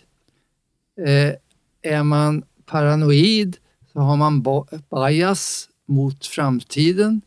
Eh, 1.05 1.33
är 1.81 2.03
man 2.03 2.43
paranoid 2.65 3.57
så 3.93 3.99
har 3.99 4.17
man 4.17 4.43
bias 4.89 5.69
mot 5.85 6.25
framtiden. 6.25 7.21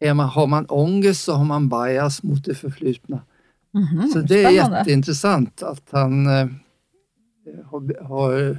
Är 0.00 0.14
man, 0.14 0.28
har 0.28 0.46
man 0.46 0.66
ångest 0.68 1.24
så 1.24 1.32
har 1.32 1.44
man 1.44 1.68
bias 1.68 2.22
mot 2.22 2.44
det 2.44 2.54
förflutna. 2.54 3.20
Mhm, 3.70 4.08
Så 4.08 4.18
det 4.20 4.44
är 4.44 4.50
spännande. 4.52 4.78
jätteintressant 4.78 5.62
att 5.62 5.82
han 5.90 6.26
eh, 6.26 6.46
har, 7.64 8.04
har 8.04 8.58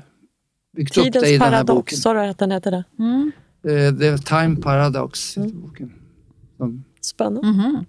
byggt 0.76 0.98
upp 0.98 1.04
det 1.04 1.08
i 1.10 1.12
Tidens 1.12 1.30
den 1.30 1.42
här 1.42 1.50
paradox, 1.52 1.76
boken. 1.92 1.98
sa 1.98 2.14
du 2.14 2.20
att 2.20 2.38
den 2.38 2.52
heter 2.52 2.72
det? 2.72 2.84
Mm. 3.00 3.32
Eh, 3.64 3.98
The 4.00 4.18
Time 4.18 4.56
Paradox 4.56 5.38
heter 5.38 5.50
Mm. 5.50 5.62
boken. 5.62 5.94
Som, 6.58 6.84
Spännande. 7.02 7.48
Mhm. 7.48 7.86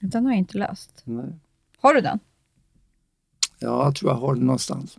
Den 0.00 0.24
har 0.24 0.32
jag 0.32 0.38
inte 0.38 0.58
läst. 0.58 1.02
nej. 1.04 1.24
Har 1.80 1.94
du 1.94 2.00
den? 2.00 2.18
Ja, 3.58 3.84
jag 3.84 3.94
tror 3.94 4.10
jag 4.10 4.18
har 4.18 4.34
den 4.34 4.46
någonstans. 4.46 4.96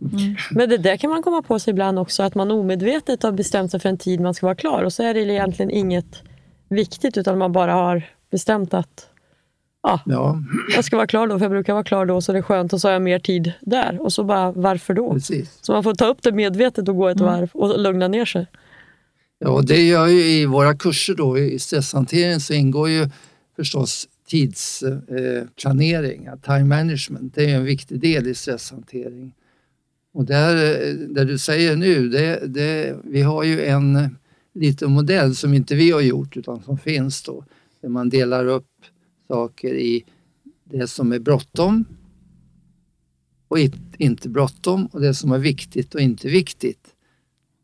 Men 0.50 0.68
det 0.68 0.78
där 0.78 0.96
kan 0.96 1.10
man 1.10 1.22
komma 1.22 1.42
på 1.42 1.58
sig 1.58 1.70
ibland 1.70 1.98
också, 1.98 2.22
att 2.22 2.34
man 2.34 2.50
omedvetet 2.50 3.22
har 3.22 3.32
bestämt 3.32 3.70
sig 3.70 3.80
för 3.80 3.88
en 3.88 3.98
tid 3.98 4.20
man 4.20 4.34
ska 4.34 4.46
vara 4.46 4.54
klar 4.54 4.82
och 4.82 4.92
så 4.92 5.02
är 5.02 5.14
det 5.14 5.20
egentligen 5.20 5.70
inget 5.70 6.22
viktigt 6.68 7.16
utan 7.16 7.38
man 7.38 7.52
bara 7.52 7.72
har 7.72 8.02
bestämt 8.30 8.74
att 8.74 9.06
ja, 9.82 10.00
Ja, 10.06 10.42
jag 10.74 10.84
ska 10.84 10.96
vara 10.96 11.06
klar 11.06 11.26
då 11.26 11.38
för 11.38 11.44
jag 11.44 11.50
brukar 11.50 11.72
vara 11.72 11.84
klar 11.84 12.06
då 12.06 12.20
så 12.20 12.32
det 12.32 12.38
är 12.38 12.42
skönt 12.42 12.72
och 12.72 12.80
så 12.80 12.88
har 12.88 12.92
jag 12.92 13.02
mer 13.02 13.18
tid 13.18 13.52
där. 13.60 14.00
Och 14.00 14.12
så 14.12 14.24
bara, 14.24 14.52
varför 14.52 14.94
då? 14.94 15.12
precis. 15.12 15.58
Så 15.60 15.72
man 15.72 15.82
får 15.82 15.94
ta 15.94 16.06
upp 16.06 16.22
det 16.22 16.32
medvetet 16.32 16.88
och 16.88 16.96
gå 16.96 17.08
ett 17.08 17.20
varv 17.20 17.50
och 17.52 17.78
lugna 17.78 18.08
ner 18.08 18.24
sig. 18.24 18.46
Ja, 19.38 19.48
och 19.48 19.64
det 19.64 19.82
gör 19.82 20.06
ju 20.06 20.20
i 20.20 20.46
våra 20.46 20.74
kurser 20.74 21.14
då 21.14 21.38
i 21.38 21.58
stresshantering 21.58 22.40
så 22.40 22.52
ingår 22.52 22.88
ju 22.88 23.10
förstås 23.56 24.08
tidsplanering, 24.30 26.24
eh, 26.24 26.34
time 26.36 26.64
management. 26.64 27.34
Det 27.34 27.50
är 27.50 27.56
en 27.56 27.64
viktig 27.64 28.00
del 28.00 28.26
i 28.26 28.34
stresshantering. 28.34 29.34
Och 30.12 30.24
där, 30.24 30.54
där 31.08 31.24
du 31.24 31.38
säger 31.38 31.76
nu, 31.76 32.08
det, 32.08 32.46
det, 32.46 32.96
vi 33.04 33.22
har 33.22 33.44
ju 33.44 33.64
en 33.64 34.16
liten 34.54 34.92
modell 34.92 35.36
som 35.36 35.54
inte 35.54 35.74
vi 35.74 35.90
har 35.90 36.00
gjort 36.00 36.36
utan 36.36 36.62
som 36.62 36.78
finns 36.78 37.22
då. 37.22 37.44
Där 37.80 37.88
man 37.88 38.08
delar 38.08 38.46
upp 38.46 38.70
saker 39.28 39.74
i 39.74 40.04
det 40.64 40.86
som 40.86 41.12
är 41.12 41.18
bråttom 41.18 41.84
och 43.48 43.58
inte 43.98 44.28
bråttom 44.28 44.86
och 44.86 45.00
det 45.00 45.14
som 45.14 45.32
är 45.32 45.38
viktigt 45.38 45.94
och 45.94 46.00
inte 46.00 46.28
viktigt. 46.28 46.94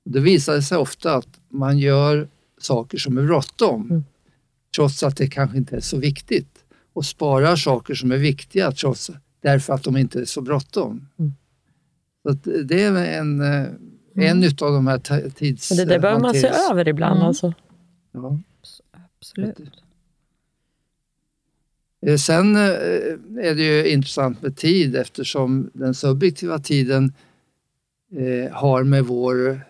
Och 0.05 0.11
det 0.11 0.21
visar 0.21 0.61
sig 0.61 0.79
ofta 0.79 1.15
att 1.15 1.41
man 1.49 1.79
gör 1.79 2.29
saker 2.59 2.99
som 2.99 3.19
är 3.19 3.23
bråttom 3.23 3.91
Mm 3.91 4.05
trots 4.77 5.03
att 5.03 5.17
det 5.17 5.27
kanske 5.27 5.57
inte 5.57 5.77
är 5.77 5.81
så 5.81 5.99
viktigt 5.99 6.65
och 6.93 7.05
sparar 7.05 7.57
saker 7.57 7.95
som 7.95 8.13
är 8.13 8.17
viktiga 8.17 8.73
trots 8.73 9.11
därför 9.41 9.73
att 9.73 9.83
de 9.83 9.97
inte 9.97 10.21
är 10.21 10.25
så 10.25 10.41
bråttom. 10.41 11.09
Mm. 11.19 11.33
Så 12.23 12.31
att 12.31 12.69
det 12.69 12.83
är 12.83 13.19
en, 13.19 13.41
eh, 13.41 13.67
en 14.15 14.45
utav 14.45 14.73
de 14.73 14.87
här 14.87 15.31
tids... 15.31 15.71
Men 15.71 15.79
det 15.79 15.85
där 15.85 15.99
behöver 15.99 16.21
man 16.21 16.35
se 16.35 16.51
över 16.71 16.89
ibland. 16.89 17.17
Mm. 17.17 17.27
Alltså. 17.27 17.55
Ja. 18.13 18.39
Absolut. 19.19 19.59
Eh, 22.07 22.17
Sen 22.17 22.57
eh, 22.57 22.63
är 22.63 23.55
det 23.55 23.63
ju 23.63 23.89
intressant 23.89 24.43
med 24.43 24.57
tid 24.57 24.97
eftersom 24.97 25.71
den 25.75 25.95
subjektiva 25.95 26.59
tiden 26.59 27.13
har 28.53 28.85
med 28.85 29.05
vår 29.05 29.61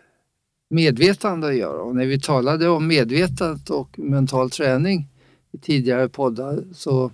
medvetande 0.69 1.47
att 1.47 1.57
göra. 1.57 1.83
Och 1.83 1.97
när 1.97 2.07
vi 2.07 2.21
talade 2.21 2.69
om 2.69 2.87
medvetandet 2.87 3.71
och 3.71 3.99
mental 3.99 4.51
träning 4.51 5.09
i 5.53 5.59
tidigare 5.59 6.09
poddar 6.09 6.65
så 6.73 7.11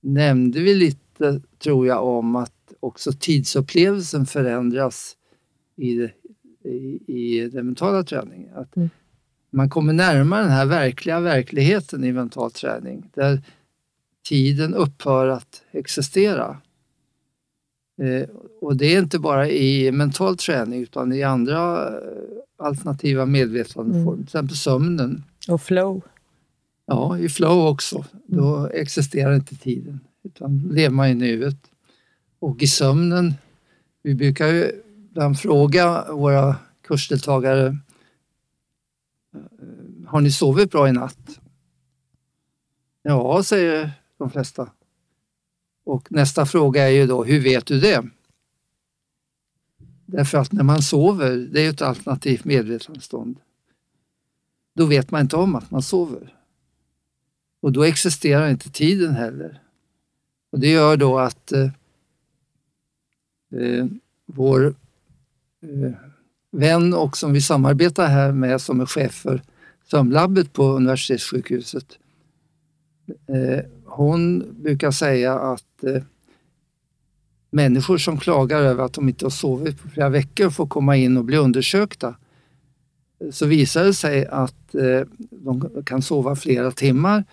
nämnde 0.00 0.60
vi 0.60 0.74
lite, 0.74 1.40
tror 1.58 1.86
jag, 1.86 2.04
om 2.04 2.36
att 2.36 2.52
också 2.80 3.12
tidsupplevelsen 3.12 4.26
förändras 4.26 5.16
i, 5.76 6.08
i, 6.64 7.00
i 7.06 7.50
den 7.52 7.66
mentala 7.66 8.02
träningen. 8.02 8.54
Att 8.54 8.76
Mm. 8.76 8.90
Man 9.50 9.70
kommer 9.70 9.92
närmare 9.92 10.42
den 10.42 10.50
här 10.50 10.66
verkliga 10.66 11.20
verkligheten 11.20 12.04
i 12.04 12.12
mental 12.12 12.50
träning 12.50 13.10
där 13.14 13.42
tiden 14.28 14.74
upphör 14.74 15.28
att 15.28 15.62
existera. 15.70 16.56
Eh, 18.02 18.28
och 18.60 18.76
det 18.76 18.86
är 18.94 18.98
inte 18.98 19.18
bara 19.18 19.48
i 19.48 19.92
mental 19.92 20.36
träning 20.36 20.82
utan 20.82 21.12
i 21.12 21.22
andra 21.22 21.90
alternativa 22.58 23.26
medvetandeformer, 23.26 24.16
till 24.16 24.24
exempel 24.24 24.56
sömnen. 24.56 25.24
Och 25.48 25.62
flow. 25.62 26.02
Ja, 26.86 27.18
i 27.18 27.28
flow 27.28 27.66
också. 27.66 28.04
Då 28.26 28.66
existerar 28.66 29.34
inte 29.34 29.56
tiden 29.56 30.00
utan 30.22 30.58
lever 30.58 30.94
man 30.94 31.08
i 31.08 31.14
nuet. 31.14 31.70
Och 32.38 32.62
i 32.62 32.66
sömnen, 32.66 33.34
vi 34.02 34.14
brukar 34.14 34.48
ju 34.48 34.72
ibland 35.10 35.38
fråga 35.38 36.12
våra 36.12 36.56
kursdeltagare 36.82 37.66
eh, 39.34 40.06
Har 40.06 40.20
ni 40.20 40.32
sovit 40.32 40.70
bra 40.70 40.88
i 40.88 40.92
natt? 40.92 41.40
Ja, 43.02 43.42
säger 43.42 43.90
de 44.18 44.30
flesta. 44.30 44.70
Och 45.84 46.12
nästa 46.12 46.46
fråga 46.46 46.88
är 46.88 46.92
ju 46.92 47.06
då, 47.06 47.24
hur 47.24 47.40
vet 47.40 47.66
du 47.66 47.80
det? 47.80 48.04
Därför 50.10 50.38
att 50.38 50.52
när 50.52 50.62
man 50.62 50.82
sover, 50.82 51.36
det 51.36 51.60
är 51.60 51.64
ju 51.64 51.70
ett 51.70 51.82
alternativt 51.82 52.44
medvetandestånd, 52.44 53.36
då 54.74 54.86
vet 54.86 55.10
man 55.10 55.20
inte 55.20 55.36
om 55.36 55.54
att 55.54 55.70
man 55.70 55.82
sover. 55.82 56.34
Och 57.60 57.72
då 57.72 57.82
existerar 57.82 58.50
inte 58.50 58.70
tiden 58.70 59.14
heller. 59.14 59.62
Och 60.52 60.60
det 60.60 60.70
gör 60.70 60.96
då 60.96 61.18
att 61.18 61.52
eh, 61.52 61.70
eh, 63.54 63.86
vår 64.26 64.74
eh, 65.62 65.92
vän 66.50 66.94
och 66.94 67.16
som 67.16 67.32
vi 67.32 67.40
samarbetar 67.40 68.06
här 68.06 68.32
med 68.32 68.60
som 68.60 68.80
är 68.80 68.86
chef 68.86 69.14
för 69.14 69.42
sömnlabbet 69.90 70.52
på 70.52 70.64
universitetssjukhuset. 70.64 71.98
Eh, 73.26 73.64
hon 73.84 74.54
brukar 74.62 74.90
säga 74.90 75.38
att 75.38 75.84
eh, 75.84 76.02
människor 77.50 77.98
som 77.98 78.18
klagar 78.18 78.62
över 78.62 78.84
att 78.84 78.92
de 78.92 79.08
inte 79.08 79.24
har 79.24 79.30
sovit 79.30 79.82
på 79.82 79.88
flera 79.88 80.08
veckor 80.08 80.50
får 80.50 80.66
komma 80.66 80.96
in 80.96 81.16
och 81.16 81.24
bli 81.24 81.36
undersökta. 81.36 82.14
Så 83.32 83.46
visar 83.46 83.84
det 83.84 83.94
sig 83.94 84.26
att 84.26 84.74
eh, 84.74 85.00
de 85.30 85.82
kan 85.86 86.02
sova 86.02 86.36
flera 86.36 86.70
timmar 86.70 87.24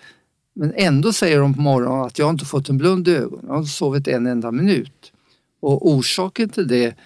men 0.58 0.72
ändå 0.76 1.12
säger 1.12 1.40
de 1.40 1.54
på 1.54 1.60
morgonen 1.60 2.04
att 2.04 2.18
jag 2.18 2.30
inte 2.30 2.44
fått 2.44 2.68
en 2.68 2.78
blund 2.78 3.08
i 3.08 3.14
ögonen, 3.14 3.44
jag 3.46 3.52
har 3.52 3.58
inte 3.58 3.70
sovit 3.70 4.08
en 4.08 4.26
enda 4.26 4.50
minut. 4.52 5.12
Och 5.60 5.88
orsaken 5.88 6.48
till 6.48 6.68
det 6.68 6.96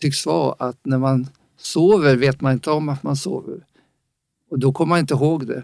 tycks 0.00 0.26
vara 0.26 0.54
att 0.58 0.78
när 0.82 0.98
man 0.98 1.26
sover 1.58 2.16
vet 2.16 2.40
man 2.40 2.52
inte 2.52 2.70
om 2.70 2.88
att 2.88 3.02
man 3.02 3.16
sover. 3.16 3.64
Och 4.50 4.58
då 4.58 4.72
kommer 4.72 4.88
man 4.88 4.98
inte 4.98 5.14
ihåg 5.14 5.46
det. 5.46 5.62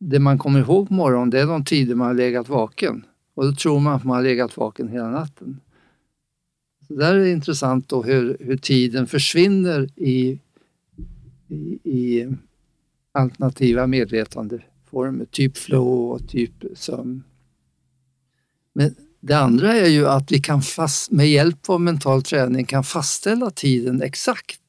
Det 0.00 0.18
man 0.18 0.38
kommer 0.38 0.60
ihåg 0.60 0.88
på 0.88 0.94
morgonen 0.94 1.30
det 1.30 1.40
är 1.40 1.46
de 1.46 1.64
tider 1.64 1.94
man 1.94 2.06
har 2.06 2.14
legat 2.14 2.48
vaken. 2.48 3.04
Och 3.34 3.44
då 3.44 3.52
tror 3.52 3.80
man 3.80 3.94
att 3.94 4.04
man 4.04 4.16
har 4.16 4.22
legat 4.22 4.56
vaken 4.56 4.88
hela 4.88 5.10
natten. 5.10 5.60
Så 6.88 6.94
där 6.94 7.14
är 7.14 7.18
det 7.18 7.30
intressant 7.30 7.88
då 7.88 8.02
hur, 8.02 8.36
hur 8.40 8.56
tiden 8.56 9.06
försvinner 9.06 9.88
i, 9.96 10.38
i, 11.48 11.78
i 11.84 12.28
alternativa 13.12 13.86
medvetandeformer, 13.86 15.24
typ 15.24 15.56
flow 15.56 16.10
och 16.10 16.28
typ 16.28 16.64
sömn. 16.74 17.22
Men 18.72 18.94
det 19.20 19.34
andra 19.34 19.72
är 19.72 19.88
ju 19.88 20.06
att 20.06 20.32
vi 20.32 20.40
kan 20.40 20.62
fast, 20.62 21.10
med 21.10 21.30
hjälp 21.30 21.70
av 21.70 21.80
mental 21.80 22.22
träning 22.22 22.64
kan 22.64 22.84
fastställa 22.84 23.50
tiden 23.50 24.02
exakt. 24.02 24.60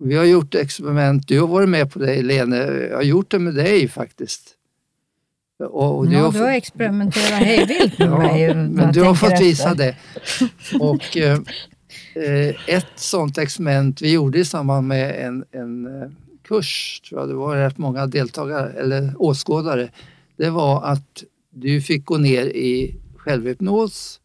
Vi 0.00 0.16
har 0.16 0.24
gjort 0.24 0.54
experiment, 0.54 1.28
du 1.28 1.40
har 1.40 1.46
varit 1.46 1.68
med 1.68 1.92
på 1.92 1.98
det 1.98 2.22
Lene, 2.22 2.56
jag 2.56 2.96
har 2.96 3.02
gjort 3.02 3.30
det 3.30 3.38
med 3.38 3.54
dig 3.54 3.88
faktiskt. 3.88 4.54
Och, 5.64 5.98
och 5.98 6.06
Ja, 6.12 6.20
har 6.24 6.32
du 6.32 6.38
har 6.38 6.48
experimenterat 6.50 7.28
hej 7.42 7.66
vilt 7.66 7.98
med 7.98 8.08
Ja, 8.12 8.18
mig. 8.18 8.46
när 8.54 8.68
men 8.68 8.92
du 8.92 9.02
har 9.02 9.14
fått 9.14 9.40
visa 9.40 9.70
efter. 9.70 9.76
det. 9.76 9.96
Och 10.80 11.16
eh, 11.16 11.38
eh, 12.14 12.54
ett 12.76 12.86
sånt 12.96 13.38
experiment 13.38 14.02
vi 14.02 14.12
gjorde 14.12 14.38
i 14.38 14.44
samband 14.44 14.86
med 14.88 15.26
en, 15.26 15.44
en 15.50 16.02
eh, 16.02 16.08
kurs, 16.42 17.00
tror 17.08 17.20
jag 17.20 17.28
det 17.28 17.34
var 17.34 17.56
rätt 17.56 17.78
många 17.78 18.06
deltagare 18.06 18.72
eller 18.72 19.12
åskådare, 19.18 19.88
det 20.36 20.50
var 20.50 20.84
att 20.84 21.24
du 21.50 21.80
fick 21.80 22.04
gå 22.04 22.18
ner 22.18 22.44
i 22.46 22.96
självhypnos 23.16 24.20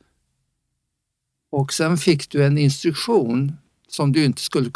och 1.52 1.74
sen 1.74 1.98
fick 1.98 2.30
du 2.30 2.46
en 2.46 2.58
instruktion 2.58 3.52
som 3.88 4.12
du 4.12 4.26
inte 4.26 4.42
skulle 4.42 4.70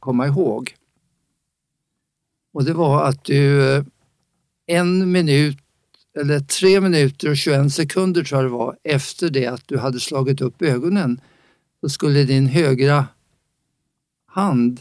komma 0.00 0.26
ihåg. 0.26 0.74
Och 2.52 2.64
det 2.64 2.72
var 2.72 3.04
att 3.04 3.24
du 3.24 3.74
eh, 3.76 3.84
en 4.66 5.12
minut 5.12 5.56
eller 6.18 6.40
tre 6.40 6.80
minuter 6.80 7.30
och 7.30 7.36
21 7.36 7.72
sekunder 7.72 8.24
tror 8.24 8.40
jag 8.42 8.50
det 8.50 8.56
var 8.56 8.76
efter 8.84 9.30
det 9.30 9.46
att 9.46 9.68
du 9.68 9.78
hade 9.78 10.00
slagit 10.00 10.40
upp 10.40 10.62
ögonen 10.62 11.20
så 11.80 11.88
skulle 11.88 12.24
din 12.24 12.46
högra 12.46 13.06
hand 14.26 14.80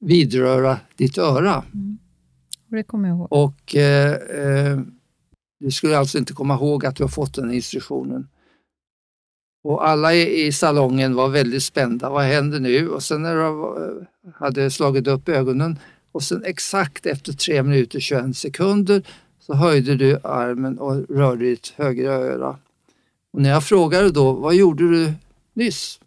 vidröra 0.00 0.78
ditt 0.96 1.18
öra 1.18 1.58
Och 1.58 2.76
Det 2.76 2.82
kommer 2.82 3.08
jag 3.08 3.16
ihåg. 3.18 3.32
och 3.32 3.76
eh, 3.76 4.12
eh, 4.12 4.80
du 5.60 5.70
skulle 5.70 5.98
alltså 5.98 6.18
inte 6.18 6.32
komma 6.32 6.54
ihåg 6.54 6.86
att 6.86 6.96
du 6.96 7.02
har 7.02 7.08
fått 7.08 7.34
den 7.34 7.52
instruktionen. 7.52 8.28
Och 9.64 9.88
alla 9.88 10.14
i, 10.14 10.46
i 10.46 10.52
salongen 10.52 11.14
var 11.14 11.28
väldigt 11.28 11.62
spända. 11.62 12.10
Vad 12.10 12.24
händer 12.24 12.60
nu? 12.60 12.88
Och 12.88 13.02
sen 13.02 13.22
när 13.22 13.34
du 13.34 13.42
eh, 13.42 14.32
hade 14.34 14.70
slagit 14.70 15.06
upp 15.06 15.28
ögonen 15.28 15.78
och 16.12 16.22
sen 16.22 16.44
exakt 16.44 17.06
efter 17.06 17.32
3 17.32 17.62
minuter 17.62 18.00
21 18.00 18.36
sekunder 18.36 19.02
så 19.50 19.56
höjde 19.56 19.96
du 19.96 20.18
armen 20.24 20.78
och 20.78 21.08
rörde 21.08 21.44
ditt 21.44 21.72
högra 21.76 22.12
öra. 22.12 22.58
Och 23.32 23.42
när 23.42 23.50
jag 23.50 23.64
frågade 23.64 24.10
då, 24.10 24.32
vad 24.32 24.54
gjorde 24.54 24.90
du 24.90 25.12
nyss? 25.54 26.00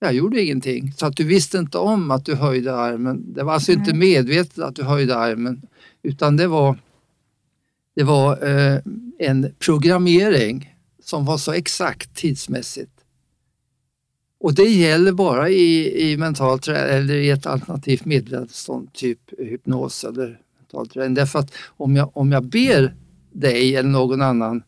Jag 0.00 0.14
gjorde 0.14 0.42
ingenting. 0.42 0.92
Så 0.92 1.06
att 1.06 1.16
du 1.16 1.24
visste 1.24 1.58
inte 1.58 1.78
om 1.78 2.10
att 2.10 2.24
du 2.24 2.34
höjde 2.34 2.74
armen. 2.74 3.32
Det 3.34 3.42
var 3.42 3.52
alltså 3.52 3.72
inte 3.72 3.90
Nej. 3.90 3.98
medvetet 3.98 4.58
att 4.58 4.76
du 4.76 4.82
höjde 4.82 5.16
armen 5.16 5.62
utan 6.02 6.36
det 6.36 6.46
var, 6.46 6.78
det 7.96 8.02
var 8.02 8.48
eh, 8.48 8.78
en 9.18 9.54
programmering 9.58 10.74
som 11.02 11.24
var 11.24 11.38
så 11.38 11.52
exakt 11.52 12.14
tidsmässigt. 12.14 12.92
Och 14.40 14.54
det 14.54 14.68
gäller 14.68 15.12
bara 15.12 15.48
i, 15.48 16.02
i 16.10 16.16
mental 16.16 16.58
eller 16.68 17.14
i 17.14 17.30
ett 17.30 17.46
alternativt 17.46 18.04
medvetandestånd, 18.04 18.92
typ 18.92 19.20
hypnos 19.38 20.04
eller 20.04 20.40
träning. 20.82 21.14
Därför 21.14 21.38
att 21.38 21.54
om 21.66 21.96
jag, 21.96 22.16
om 22.16 22.32
jag 22.32 22.44
ber 22.44 22.94
dig 23.32 23.76
eller 23.76 23.88
någon 23.88 24.22
annan, 24.22 24.62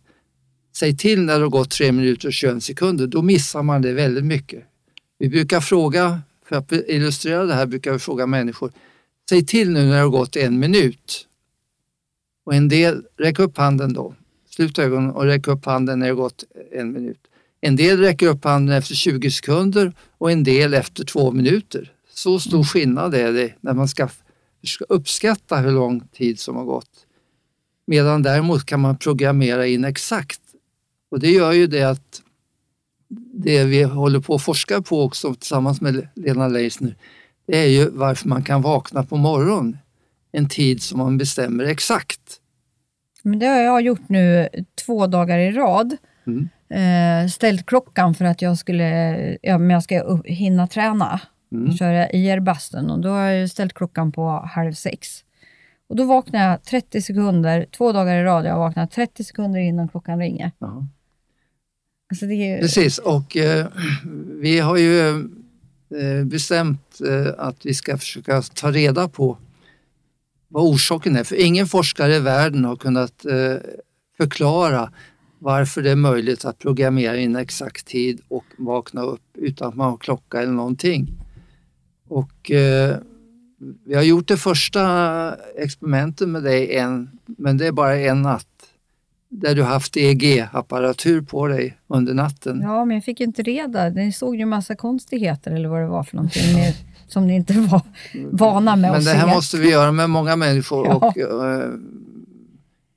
säg 0.76 0.96
till 0.96 1.22
när 1.22 1.34
det 1.34 1.44
har 1.44 1.50
gått 1.50 1.70
3 1.70 1.92
minuter 1.92 2.28
och 2.28 2.32
21 2.32 2.62
sekunder, 2.62 3.06
då 3.06 3.22
missar 3.22 3.62
man 3.62 3.82
det 3.82 3.92
väldigt 3.92 4.24
mycket. 4.24 4.64
Vi 5.18 5.28
brukar 5.28 5.60
fråga, 5.60 6.20
för 6.48 6.56
att 6.56 6.72
illustrera 6.72 7.44
det 7.44 7.54
här, 7.54 7.66
brukar 7.66 7.92
vi 7.92 7.98
fråga 7.98 8.26
människor, 8.26 8.72
säg 9.28 9.46
till 9.46 9.70
nu 9.70 9.84
när 9.84 9.94
det 9.94 10.00
har 10.00 10.08
gått 10.08 10.36
en 10.36 10.58
minut. 10.58 11.26
Och 12.44 12.54
en 12.54 12.68
del, 12.68 13.02
räck 13.18 13.38
upp 13.38 13.58
handen 13.58 13.92
då. 13.92 14.14
Sluta 14.50 14.82
ögonen 14.82 15.10
och 15.10 15.24
räck 15.24 15.48
upp 15.48 15.64
handen 15.64 15.98
när 15.98 16.06
det 16.06 16.12
har 16.12 16.16
gått 16.16 16.44
en 16.72 16.92
minut. 16.92 17.18
En 17.60 17.76
del 17.76 17.98
räcker 17.98 18.26
upp 18.26 18.44
handen 18.44 18.76
efter 18.76 18.94
20 18.94 19.30
sekunder 19.30 19.92
och 20.18 20.30
en 20.30 20.44
del 20.44 20.74
efter 20.74 21.04
två 21.04 21.32
minuter. 21.32 21.92
Så 22.14 22.40
stor 22.40 22.64
skillnad 22.64 23.14
är 23.14 23.32
det 23.32 23.54
när 23.60 23.74
man 23.74 23.88
ska, 23.88 24.08
ska 24.68 24.84
uppskatta 24.88 25.56
hur 25.56 25.72
lång 25.72 26.00
tid 26.00 26.40
som 26.40 26.56
har 26.56 26.64
gått. 26.64 27.06
Medan 27.86 28.22
däremot 28.22 28.66
kan 28.66 28.80
man 28.80 28.96
programmera 28.96 29.66
in 29.66 29.84
exakt. 29.84 30.40
Och 31.10 31.20
det 31.20 31.30
gör 31.30 31.52
ju 31.52 31.66
det 31.66 31.82
att 31.82 32.22
det 33.32 33.64
vi 33.64 33.82
håller 33.82 34.20
på 34.20 34.34
att 34.34 34.42
forska 34.42 34.82
på 34.82 35.02
också 35.02 35.34
tillsammans 35.34 35.80
med 35.80 36.08
Lena 36.14 36.48
Leisner, 36.48 36.96
det 37.46 37.58
är 37.58 37.66
ju 37.66 37.90
varför 37.90 38.28
man 38.28 38.42
kan 38.42 38.62
vakna 38.62 39.02
på 39.02 39.16
morgonen 39.16 39.78
en 40.32 40.48
tid 40.48 40.82
som 40.82 40.98
man 40.98 41.18
bestämmer 41.18 41.64
exakt. 41.64 42.40
Men 43.22 43.38
det 43.38 43.46
har 43.46 43.60
jag 43.60 43.82
gjort 43.82 44.08
nu 44.08 44.48
två 44.86 45.06
dagar 45.06 45.38
i 45.38 45.52
rad. 45.52 45.96
Mm. 46.26 46.48
Eh, 46.68 47.28
ställt 47.28 47.66
klockan 47.66 48.14
för 48.14 48.24
att 48.24 48.42
jag 48.42 48.58
skulle, 48.58 49.38
ja, 49.42 49.58
men 49.58 49.70
jag 49.70 49.82
ska 49.82 50.00
upp, 50.00 50.26
hinna 50.26 50.66
träna. 50.66 51.20
Mm. 51.52 51.76
Köra 51.76 52.10
IR-bastun 52.10 52.90
och 52.90 53.00
då 53.00 53.08
har 53.08 53.28
jag 53.28 53.50
ställt 53.50 53.72
klockan 53.72 54.12
på 54.12 54.28
halv 54.54 54.72
sex. 54.72 55.24
Och 55.88 55.96
då 55.96 56.04
vaknar 56.04 56.50
jag 56.50 56.62
30 56.62 57.02
sekunder, 57.02 57.66
två 57.70 57.92
dagar 57.92 58.16
i 58.16 58.24
rad, 58.24 58.46
jag 58.46 58.58
vaknar 58.58 58.86
30 58.86 59.24
sekunder 59.24 59.60
innan 59.60 59.88
klockan 59.88 60.18
ringer. 60.18 60.50
Ja. 60.58 60.86
Alltså 62.10 62.26
ju, 62.26 62.58
Precis, 62.58 62.98
och 62.98 63.36
eh, 63.36 63.66
vi 64.40 64.58
har 64.58 64.76
ju 64.76 65.08
eh, 65.90 66.24
bestämt 66.24 67.00
eh, 67.08 67.34
att 67.38 67.66
vi 67.66 67.74
ska 67.74 67.98
försöka 67.98 68.42
ta 68.42 68.70
reda 68.70 69.08
på 69.08 69.38
vad 70.48 70.64
orsaken 70.64 71.16
är. 71.16 71.24
För 71.24 71.44
ingen 71.46 71.66
forskare 71.66 72.16
i 72.16 72.20
världen 72.20 72.64
har 72.64 72.76
kunnat 72.76 73.24
eh, 73.24 73.56
förklara 74.16 74.92
varför 75.38 75.82
det 75.82 75.90
är 75.90 75.96
möjligt 75.96 76.44
att 76.44 76.58
programmera 76.58 77.16
in 77.16 77.36
exakt 77.36 77.86
tid 77.86 78.20
och 78.28 78.44
vakna 78.58 79.02
upp 79.02 79.22
utan 79.34 79.68
att 79.68 79.74
man 79.74 79.90
har 79.90 79.96
klocka 79.96 80.42
eller 80.42 80.52
någonting. 80.52 81.25
Och 82.08 82.50
eh, 82.50 82.96
vi 83.86 83.94
har 83.94 84.02
gjort 84.02 84.28
det 84.28 84.36
första 84.36 84.82
experimentet 85.58 86.28
med 86.28 86.42
dig 86.42 86.76
en, 86.76 87.10
men 87.26 87.56
det 87.58 87.66
är 87.66 87.72
bara 87.72 87.96
en 87.96 88.22
natt. 88.22 88.46
Där 89.28 89.54
du 89.54 89.62
haft 89.62 89.96
EEG-apparatur 89.96 91.22
på 91.22 91.46
dig 91.46 91.78
under 91.88 92.14
natten. 92.14 92.60
ja, 92.62 92.84
men 92.84 92.94
jag 92.94 93.04
fick 93.04 93.20
ju 93.20 93.26
inte 93.26 93.42
reda. 93.42 93.88
Ni 93.88 94.12
såg 94.12 94.36
ju 94.36 94.46
massa 94.46 94.74
konstigheter 94.76 95.50
eller 95.50 95.68
vad 95.68 95.80
det 95.80 95.86
var 95.88 96.02
för 96.02 96.16
någonting 96.16 96.54
mer, 96.54 96.74
som 97.08 97.26
ni 97.26 97.34
inte 97.34 97.52
var 97.52 97.82
vana 98.30 98.76
med 98.76 98.90
Men 98.90 98.98
att 98.98 99.04
det 99.04 99.10
se. 99.10 99.16
här 99.16 99.34
måste 99.34 99.56
vi 99.56 99.70
göra 99.70 99.92
med 99.92 100.10
många 100.10 100.36
människor 100.36 100.86
Ja. 100.86 100.94
och 100.94 101.18
eh, 101.18 101.70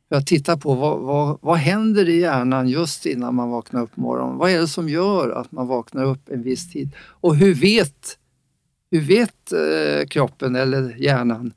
för 0.10 0.16
att 0.16 0.28
titta 0.28 0.58
på 0.58 0.74
vad, 0.76 1.00
vad, 1.00 1.38
vad 1.42 1.58
händer 1.58 2.10
i 2.10 2.20
hjärnan 2.20 2.68
just 2.68 3.06
innan 3.06 3.36
man 3.36 3.50
vaknar 3.50 3.82
upp 3.82 3.96
på 3.96 4.02
morgonen. 4.02 4.38
Vad 4.38 4.52
är 4.52 4.60
det 4.60 4.68
som 4.68 4.90
gör 4.90 5.30
att 5.30 5.52
man 5.52 5.68
vaknar 5.68 6.04
upp 6.04 6.30
en 6.30 6.44
viss 6.44 6.72
tid? 6.72 6.90
Och 7.00 7.36
hur 7.36 7.54
vet, 7.54 8.18
hur 8.92 9.02
vet 9.02 9.52
eh, 9.52 10.08
kroppen 10.08 10.56
eller 10.56 10.96
hjärnan 10.98 11.54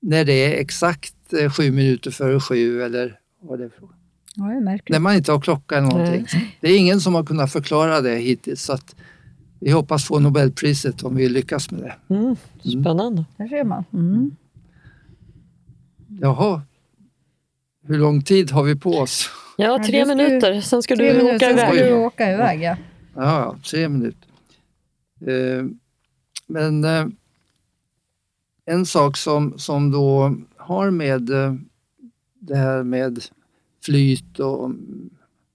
när 0.00 0.24
det 0.24 0.32
är 0.32 0.60
exakt 0.60 1.14
eh, 1.32 1.50
sju 1.52 1.70
minuter 1.70 2.10
före 2.10 2.40
sju 2.40 2.82
eller 2.82 3.18
vad 3.40 3.58
det 3.58 3.64
är 3.64 3.68
för 3.68 3.88
Ja, 4.36 4.44
det. 4.44 4.80
När 4.88 4.98
man 5.00 5.14
inte 5.14 5.32
har 5.32 5.40
klocka 5.40 5.76
eller 5.78 5.88
någonting. 5.88 6.26
Det 6.60 6.68
är 6.68 6.78
ingen 6.78 7.00
som 7.00 7.14
har 7.14 7.24
kunnat 7.24 7.52
förklara 7.52 8.00
det 8.00 8.16
hittills 8.16 8.62
så 8.62 8.72
att 8.72 8.94
vi 9.60 9.70
hoppas 9.70 10.04
få 10.04 10.18
Nobelpriset 10.18 11.02
om 11.02 11.16
vi 11.16 11.28
lyckas 11.28 11.70
med 11.70 11.80
det. 11.82 12.14
Mm, 12.14 12.36
spännande. 12.82 13.24
Där 13.36 13.48
ser 13.48 13.64
man. 13.64 13.84
Mm. 13.92 14.36
Jaha. 16.20 16.62
Hur 17.86 17.98
lång 17.98 18.22
tid 18.22 18.50
har 18.50 18.62
vi 18.62 18.76
på 18.76 18.90
oss? 18.90 19.30
Ja, 19.56 19.64
Ja, 19.64 19.78
tre 19.78 19.86
ska 20.04 20.12
ju- 20.12 20.16
minuter, 20.28 20.60
sen 20.60 20.82
ska 20.82 20.96
du 20.96 21.02
minuter, 21.04 21.34
åka 21.34 21.38
sen 21.38 21.58
ska 21.58 21.74
iväg. 21.74 21.92
du 21.92 21.94
åka 21.94 22.32
iväg. 22.32 22.62
Ja. 22.62 22.76
Ja, 23.14 23.22
ja, 23.40 23.56
tre 23.70 23.88
minuter. 23.88 24.28
Eh, 25.26 25.64
men 26.54 26.84
eh, 26.84 27.06
en 28.64 28.86
sak 28.86 29.16
som, 29.16 29.58
som 29.58 29.90
då 29.90 30.36
har 30.56 30.90
med 30.90 31.30
eh, 31.30 31.54
det 32.34 32.56
här 32.56 32.82
med 32.82 33.24
flyt 33.84 34.38
och 34.38 34.70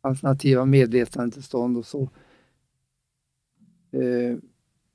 alternativa 0.02 0.66
medvetandetillstånd 0.66 1.78
och 1.78 1.86
så. 1.86 2.02
Eh, 3.92 4.38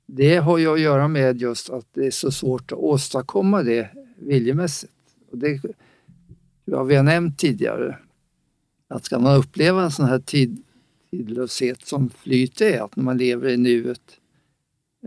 det 0.05 0.37
har 0.37 0.57
ju 0.57 0.73
att 0.73 0.79
göra 0.79 1.07
med 1.07 1.41
just 1.41 1.69
att 1.69 1.87
det 1.93 2.07
är 2.07 2.11
så 2.11 2.31
svårt 2.31 2.71
att 2.71 2.77
åstadkomma 2.77 3.63
det 3.63 3.89
viljemässigt. 4.17 4.93
Och 5.31 5.37
det 5.37 5.59
tror 5.59 5.73
jag 6.65 6.85
vi 6.85 6.95
har 6.95 7.03
nämnt 7.03 7.39
tidigare. 7.39 7.97
Att 8.87 9.05
ska 9.05 9.19
man 9.19 9.35
uppleva 9.35 9.83
en 9.83 9.91
sån 9.91 10.05
här 10.05 10.19
tid, 10.19 10.63
tidlöshet 11.11 11.87
som 11.87 12.09
flyt 12.09 12.61
är, 12.61 12.81
att 12.81 12.95
när 12.95 13.03
man 13.03 13.17
lever 13.17 13.49
i 13.49 13.57
nuet 13.57 14.19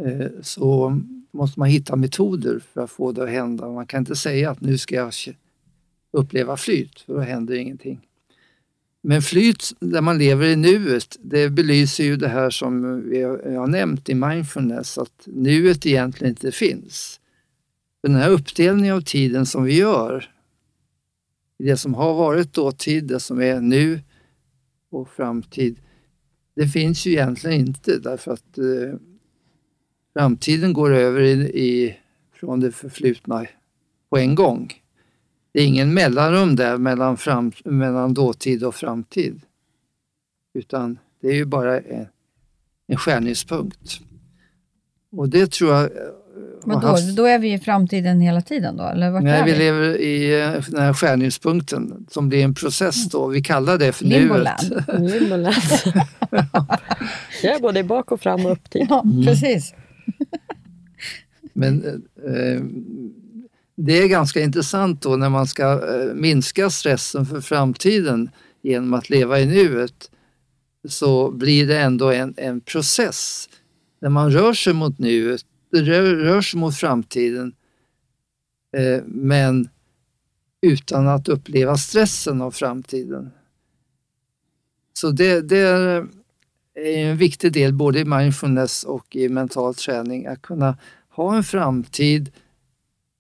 Eh, 0.05 0.31
så 0.43 1.01
måste 1.31 1.61
man 1.61 1.69
hitta 1.69 1.97
metoder 1.97 2.59
för 2.59 2.81
att 2.81 2.91
få 2.91 3.13
det 3.13 3.23
att 3.23 3.31
hända. 3.31 3.69
Man 3.69 3.87
kan 3.87 3.99
inte 3.99 4.17
säga 4.17 4.51
att 4.51 4.61
nu 4.61 4.79
ska 4.79 4.95
jag 4.95 5.13
uppleva 6.11 6.57
flyt, 6.57 7.01
för 7.01 7.15
då 7.15 7.21
händer 7.21 7.55
ingenting. 7.55 8.01
Men 9.03 9.23
flyt 9.23 9.73
där 9.81 10.01
man 10.01 10.19
lever 10.19 10.47
i 10.47 10.57
nuet, 10.57 11.17
det 11.21 11.51
belyser 11.51 12.05
ju 12.05 12.17
det 12.17 12.29
här 12.29 12.51
som 12.51 13.03
jag 13.13 13.59
har 13.61 13.67
nämnt 13.67 14.09
i 14.09 14.15
mindfulness, 14.15 14.99
att 14.99 15.23
nuet 15.27 15.87
egentligen 15.87 16.31
inte 16.31 16.53
finns. 16.53 17.21
Den 18.03 18.15
här 18.15 18.31
uppdelningen 18.31 18.97
av 18.97 19.01
tiden 19.01 19.47
som 19.47 19.65
vi 19.65 19.77
gör, 19.77 20.31
det 21.59 21.77
som 21.77 21.95
har 21.95 22.15
varit 22.15 22.53
dåtid, 22.53 23.05
det 23.05 23.21
som 23.21 23.41
är 23.41 23.61
nu 23.61 24.01
och 24.91 25.09
framtid, 25.09 25.81
det 26.57 26.69
finns 26.69 27.07
ju 27.07 27.13
egentligen 27.13 27.61
inte 27.61 27.99
därför 27.99 28.33
att 28.33 28.59
eh, 28.59 28.99
framtiden 30.17 30.73
går 30.73 30.95
över 30.95 31.21
i, 31.21 31.31
i, 31.65 31.97
från 32.41 32.61
det 32.61 32.73
förflutna 32.73 33.47
på 34.11 34.19
en 34.19 34.35
gång. 34.35 34.73
Det 35.53 35.61
är 35.61 35.67
ingen 35.67 35.95
mellanrum 35.95 36.57
där 36.57 36.77
mellan, 36.79 37.17
fram, 37.17 37.53
mellan 37.65 38.15
dåtid 38.15 38.65
och 38.65 38.75
framtid. 38.75 39.41
Utan 40.55 40.99
det 41.23 41.29
är 41.29 41.35
ju 41.35 41.45
bara 41.45 41.81
en, 41.81 42.07
en 42.89 42.97
skärningspunkt. 42.97 44.01
Och 45.17 45.29
det 45.29 45.53
tror 45.53 45.75
jag... 45.75 45.83
eh, 45.85 45.89
Men 46.65 46.81
då, 46.81 46.87
haft- 46.87 47.17
då 47.17 47.25
är 47.25 47.39
vi 47.39 47.53
i 47.53 47.59
framtiden 47.59 48.21
hela 48.21 48.41
tiden 48.43 48.77
då? 48.77 48.83
Eller 48.85 49.11
vart 49.11 49.23
Nej, 49.23 49.41
är 49.41 49.45
vi 49.45 49.53
vi? 49.53 49.59
lever 49.59 49.97
i 49.97 50.41
eh, 50.41 50.65
den 50.69 50.81
här 50.83 50.95
skärningspunkten 50.95 52.07
som 52.11 52.29
blir 52.29 52.45
en 52.45 52.55
process 52.55 53.09
då. 53.11 53.27
Vi 53.27 53.43
kallar 53.43 53.79
det 53.79 53.93
för 53.93 54.05
nuet. 54.05 54.21
Limboland. 54.21 55.57
Jag 57.43 57.55
är 57.57 57.61
både 57.61 57.85
bak 57.85 58.13
och 58.13 58.21
fram 58.21 58.47
och 58.47 58.53
upp 58.53 58.71
till. 58.71 58.87
Ja, 58.91 59.05
precis. 59.27 59.75
Men 61.59 61.85
eh, 62.27 62.63
det 63.77 63.93
är 63.99 64.09
ganska 64.09 64.41
intressant 64.41 65.03
då 65.03 65.17
när 65.17 65.29
man 65.29 65.47
ska 65.47 65.73
eh, 65.73 66.15
minska 66.15 66.71
stressen 66.71 67.27
för 67.27 67.41
framtiden 67.41 68.31
genom 68.63 68.95
att 68.95 69.11
leva 69.11 69.41
i 69.41 69.47
nuet 69.47 70.11
så 70.89 71.31
blir 71.31 71.67
det 71.67 71.79
ändå 71.79 72.11
en, 72.13 72.35
en 72.37 72.61
process. 72.61 73.49
När 74.01 74.09
man 74.09 74.33
rör 74.33 74.53
sig 74.53 74.73
mot 74.73 74.99
nuet, 74.99 75.45
rör, 75.73 76.15
rör 76.15 76.41
sig 76.41 76.61
mot 76.61 76.77
framtiden 76.77 77.55
eh, 78.77 79.03
men 79.07 79.69
utan 80.63 81.09
att 81.09 81.29
uppleva 81.29 81.77
stressen 81.77 82.43
av 82.43 82.51
framtiden. 82.51 83.31
Så 84.93 85.11
det, 85.11 85.41
det 85.41 85.59
är 85.59 86.07
en 86.75 87.17
viktig 87.17 87.53
del 87.53 87.73
både 87.73 88.01
i 88.01 88.05
mindfulness 88.05 88.85
och 88.85 89.17
i 89.17 89.29
mental 89.29 89.75
träning 89.75 90.27
att 90.27 90.43
kunna 90.43 90.77
ha 91.19 91.37
en 91.37 91.43
framtid 91.45 92.31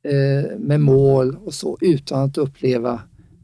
eh, 0.04 0.58
med 0.58 0.80
mål 0.80 1.36
och 1.44 1.54
så 1.54 1.78
utan 1.80 2.20
att 2.22 2.38
uppleva 2.38 3.00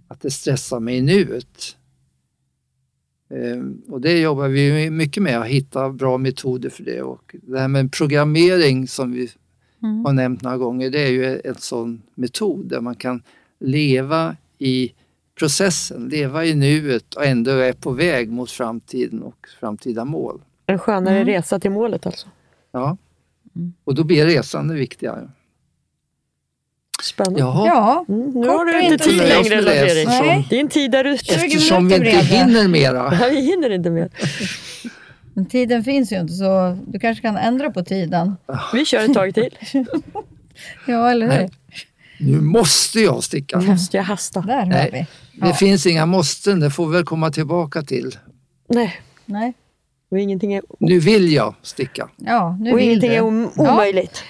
att 0.08 0.20
det 0.20 0.30
stressar 0.30 0.80
mig 0.80 0.96
i 0.96 1.02
nuet. 1.02 1.76
Eh, 3.30 3.92
och 3.92 4.00
det 4.00 4.20
jobbar 4.20 4.48
vi 4.48 4.90
mycket 4.90 5.22
med, 5.22 5.38
att 5.40 5.46
hitta 5.46 5.90
bra 5.90 6.18
metoder 6.18 6.70
för 6.70 6.82
det. 6.84 7.02
Och 7.02 7.36
det 7.42 7.60
här 7.60 7.68
med 7.68 7.92
programmering 7.92 8.88
som 8.88 9.12
vi 9.12 9.30
Mm. 9.82 10.04
har 10.04 10.12
nämnt 10.12 10.42
några 10.42 10.56
gånger, 10.56 10.90
det 10.90 11.00
är 11.00 11.10
ju 11.10 11.40
en 11.44 11.54
sån 11.54 12.02
metod 12.14 12.66
där 12.68 12.80
man 12.80 12.94
kan 12.94 13.22
leva 13.60 14.36
i 14.58 14.92
processen, 15.38 16.08
leva 16.08 16.44
i 16.44 16.54
nuet 16.54 17.14
och 17.14 17.24
ändå 17.26 17.50
är 17.50 17.72
på 17.72 17.90
väg 17.90 18.30
mot 18.30 18.50
framtiden 18.50 19.22
och 19.22 19.46
framtida 19.60 20.04
mål. 20.04 20.40
En 20.66 20.78
skönare 20.78 21.14
Mm. 21.16 21.26
resa 21.26 21.60
till 21.60 21.70
målet 21.70 22.06
alltså. 22.06 22.26
Ja. 22.72 22.96
Och 23.84 23.94
då 23.94 24.04
blir 24.04 24.26
resan 24.26 24.68
det 24.68 24.74
viktigare. 24.74 25.30
Spännande. 27.02 27.40
Jaha. 27.40 27.66
Ja, 27.66 28.04
Mm, 28.08 28.30
nu 28.30 28.48
har 28.48 28.64
du 28.64 28.80
inte 28.82 29.04
tid 29.04 29.16
längre 29.16 29.60
Lars-Erik. 29.60 30.50
Din 30.50 30.68
tid 30.68 30.94
är 30.94 31.04
ute. 31.04 31.24
20 31.24 31.34
Eftersom 31.34 31.88
vi 31.88 31.94
inte 31.94 32.04
det. 32.10 32.18
hinner 32.24 32.68
mera. 32.68 33.10
Nej, 33.20 33.30
Vi 33.34 33.40
hinner 33.40 33.70
inte 33.70 33.90
mer. 33.90 34.10
men 35.34 35.46
tiden 35.46 35.84
finns 35.84 36.12
ju 36.12 36.20
inte 36.20 36.32
så 36.32 36.78
du 36.86 36.98
kanske 36.98 37.22
kan 37.22 37.36
ändra 37.36 37.70
på 37.70 37.84
tiden. 37.84 38.36
Vi 38.72 38.84
kör 38.84 39.04
ett 39.04 39.14
tag 39.14 39.34
till. 39.34 39.58
Ja, 40.86 41.10
eller 41.10 41.26
hur? 41.30 41.32
Nej. 41.38 41.50
Nu 42.20 42.40
måste 42.40 43.00
jag 43.00 43.24
sticka. 43.24 43.60
Måste 43.60 43.96
jag 43.96 44.04
hasta? 44.04 44.40
Där 44.40 44.56
har 44.58 44.66
Nej. 44.66 44.90
vi. 44.92 44.98
Det 45.40 45.48
Ja. 45.48 45.54
finns 45.54 45.86
inga 45.86 46.06
måsten, 46.06 46.60
det 46.60 46.70
får 46.70 46.86
vi 46.86 46.92
väl 46.92 47.04
komma 47.04 47.30
tillbaka 47.30 47.82
till. 47.82 48.16
Nej, 48.68 49.00
Nej. 49.24 49.52
Och 50.14 50.20
ingenting 50.20 50.54
är, 50.54 50.62
Nu 50.78 50.98
vill 50.98 51.32
jag 51.32 51.54
sticka. 51.62 52.08
Ja, 52.16 52.56
nu 52.60 52.72
och 52.72 52.78
vill 52.78 52.84
ingenting 52.88 53.10
du. 53.10 53.16
är 53.16 53.22
om, 53.22 53.50
Ja. 53.56 53.72
omöjligt. 53.72 54.24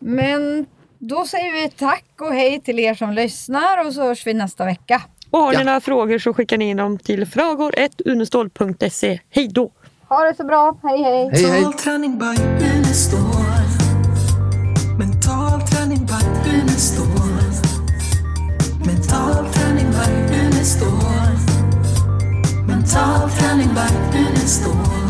Men 0.00 0.66
då 0.98 1.24
säger 1.26 1.52
vi 1.52 1.70
tack 1.70 2.04
och 2.20 2.32
hej 2.34 2.60
till 2.60 2.78
er 2.78 2.94
som 2.94 3.12
lyssnar 3.12 3.86
och 3.86 3.92
så 3.92 4.02
hörs 4.02 4.26
vi 4.26 4.34
nästa 4.34 4.64
vecka. 4.64 5.02
Och 5.30 5.38
har 5.40 5.52
ni 5.52 5.58
Ja. 5.58 5.64
några 5.64 5.80
frågor 5.80 6.18
så 6.18 6.34
skickar 6.34 6.58
ni 6.58 6.70
in 6.70 6.76
dem 6.76 6.98
till 6.98 7.24
fragor1unestål.se. 7.24 9.20
Hej 9.30 9.48
då! 9.48 9.70
Ha 10.08 10.24
det 10.24 10.34
så 10.36 10.44
bra. 10.44 10.78
Hej 10.82 11.02
hej. 11.02 11.30
Hej 11.32 11.44
hej! 11.44 11.60
Mental 11.62 11.72
träning 11.74 12.18
by 12.18 12.24
Unestål. 12.76 13.20
Mental 14.98 15.60
träning 15.60 16.06
by 16.06 16.50
Unestål. 16.50 17.06
Mental 18.86 19.46
träning 19.52 19.90
by 19.90 20.34
Unestål. 20.40 20.90
Mental 22.68 23.30
träning 23.30 23.68
by 23.74 24.18
Unestål. 24.18 25.03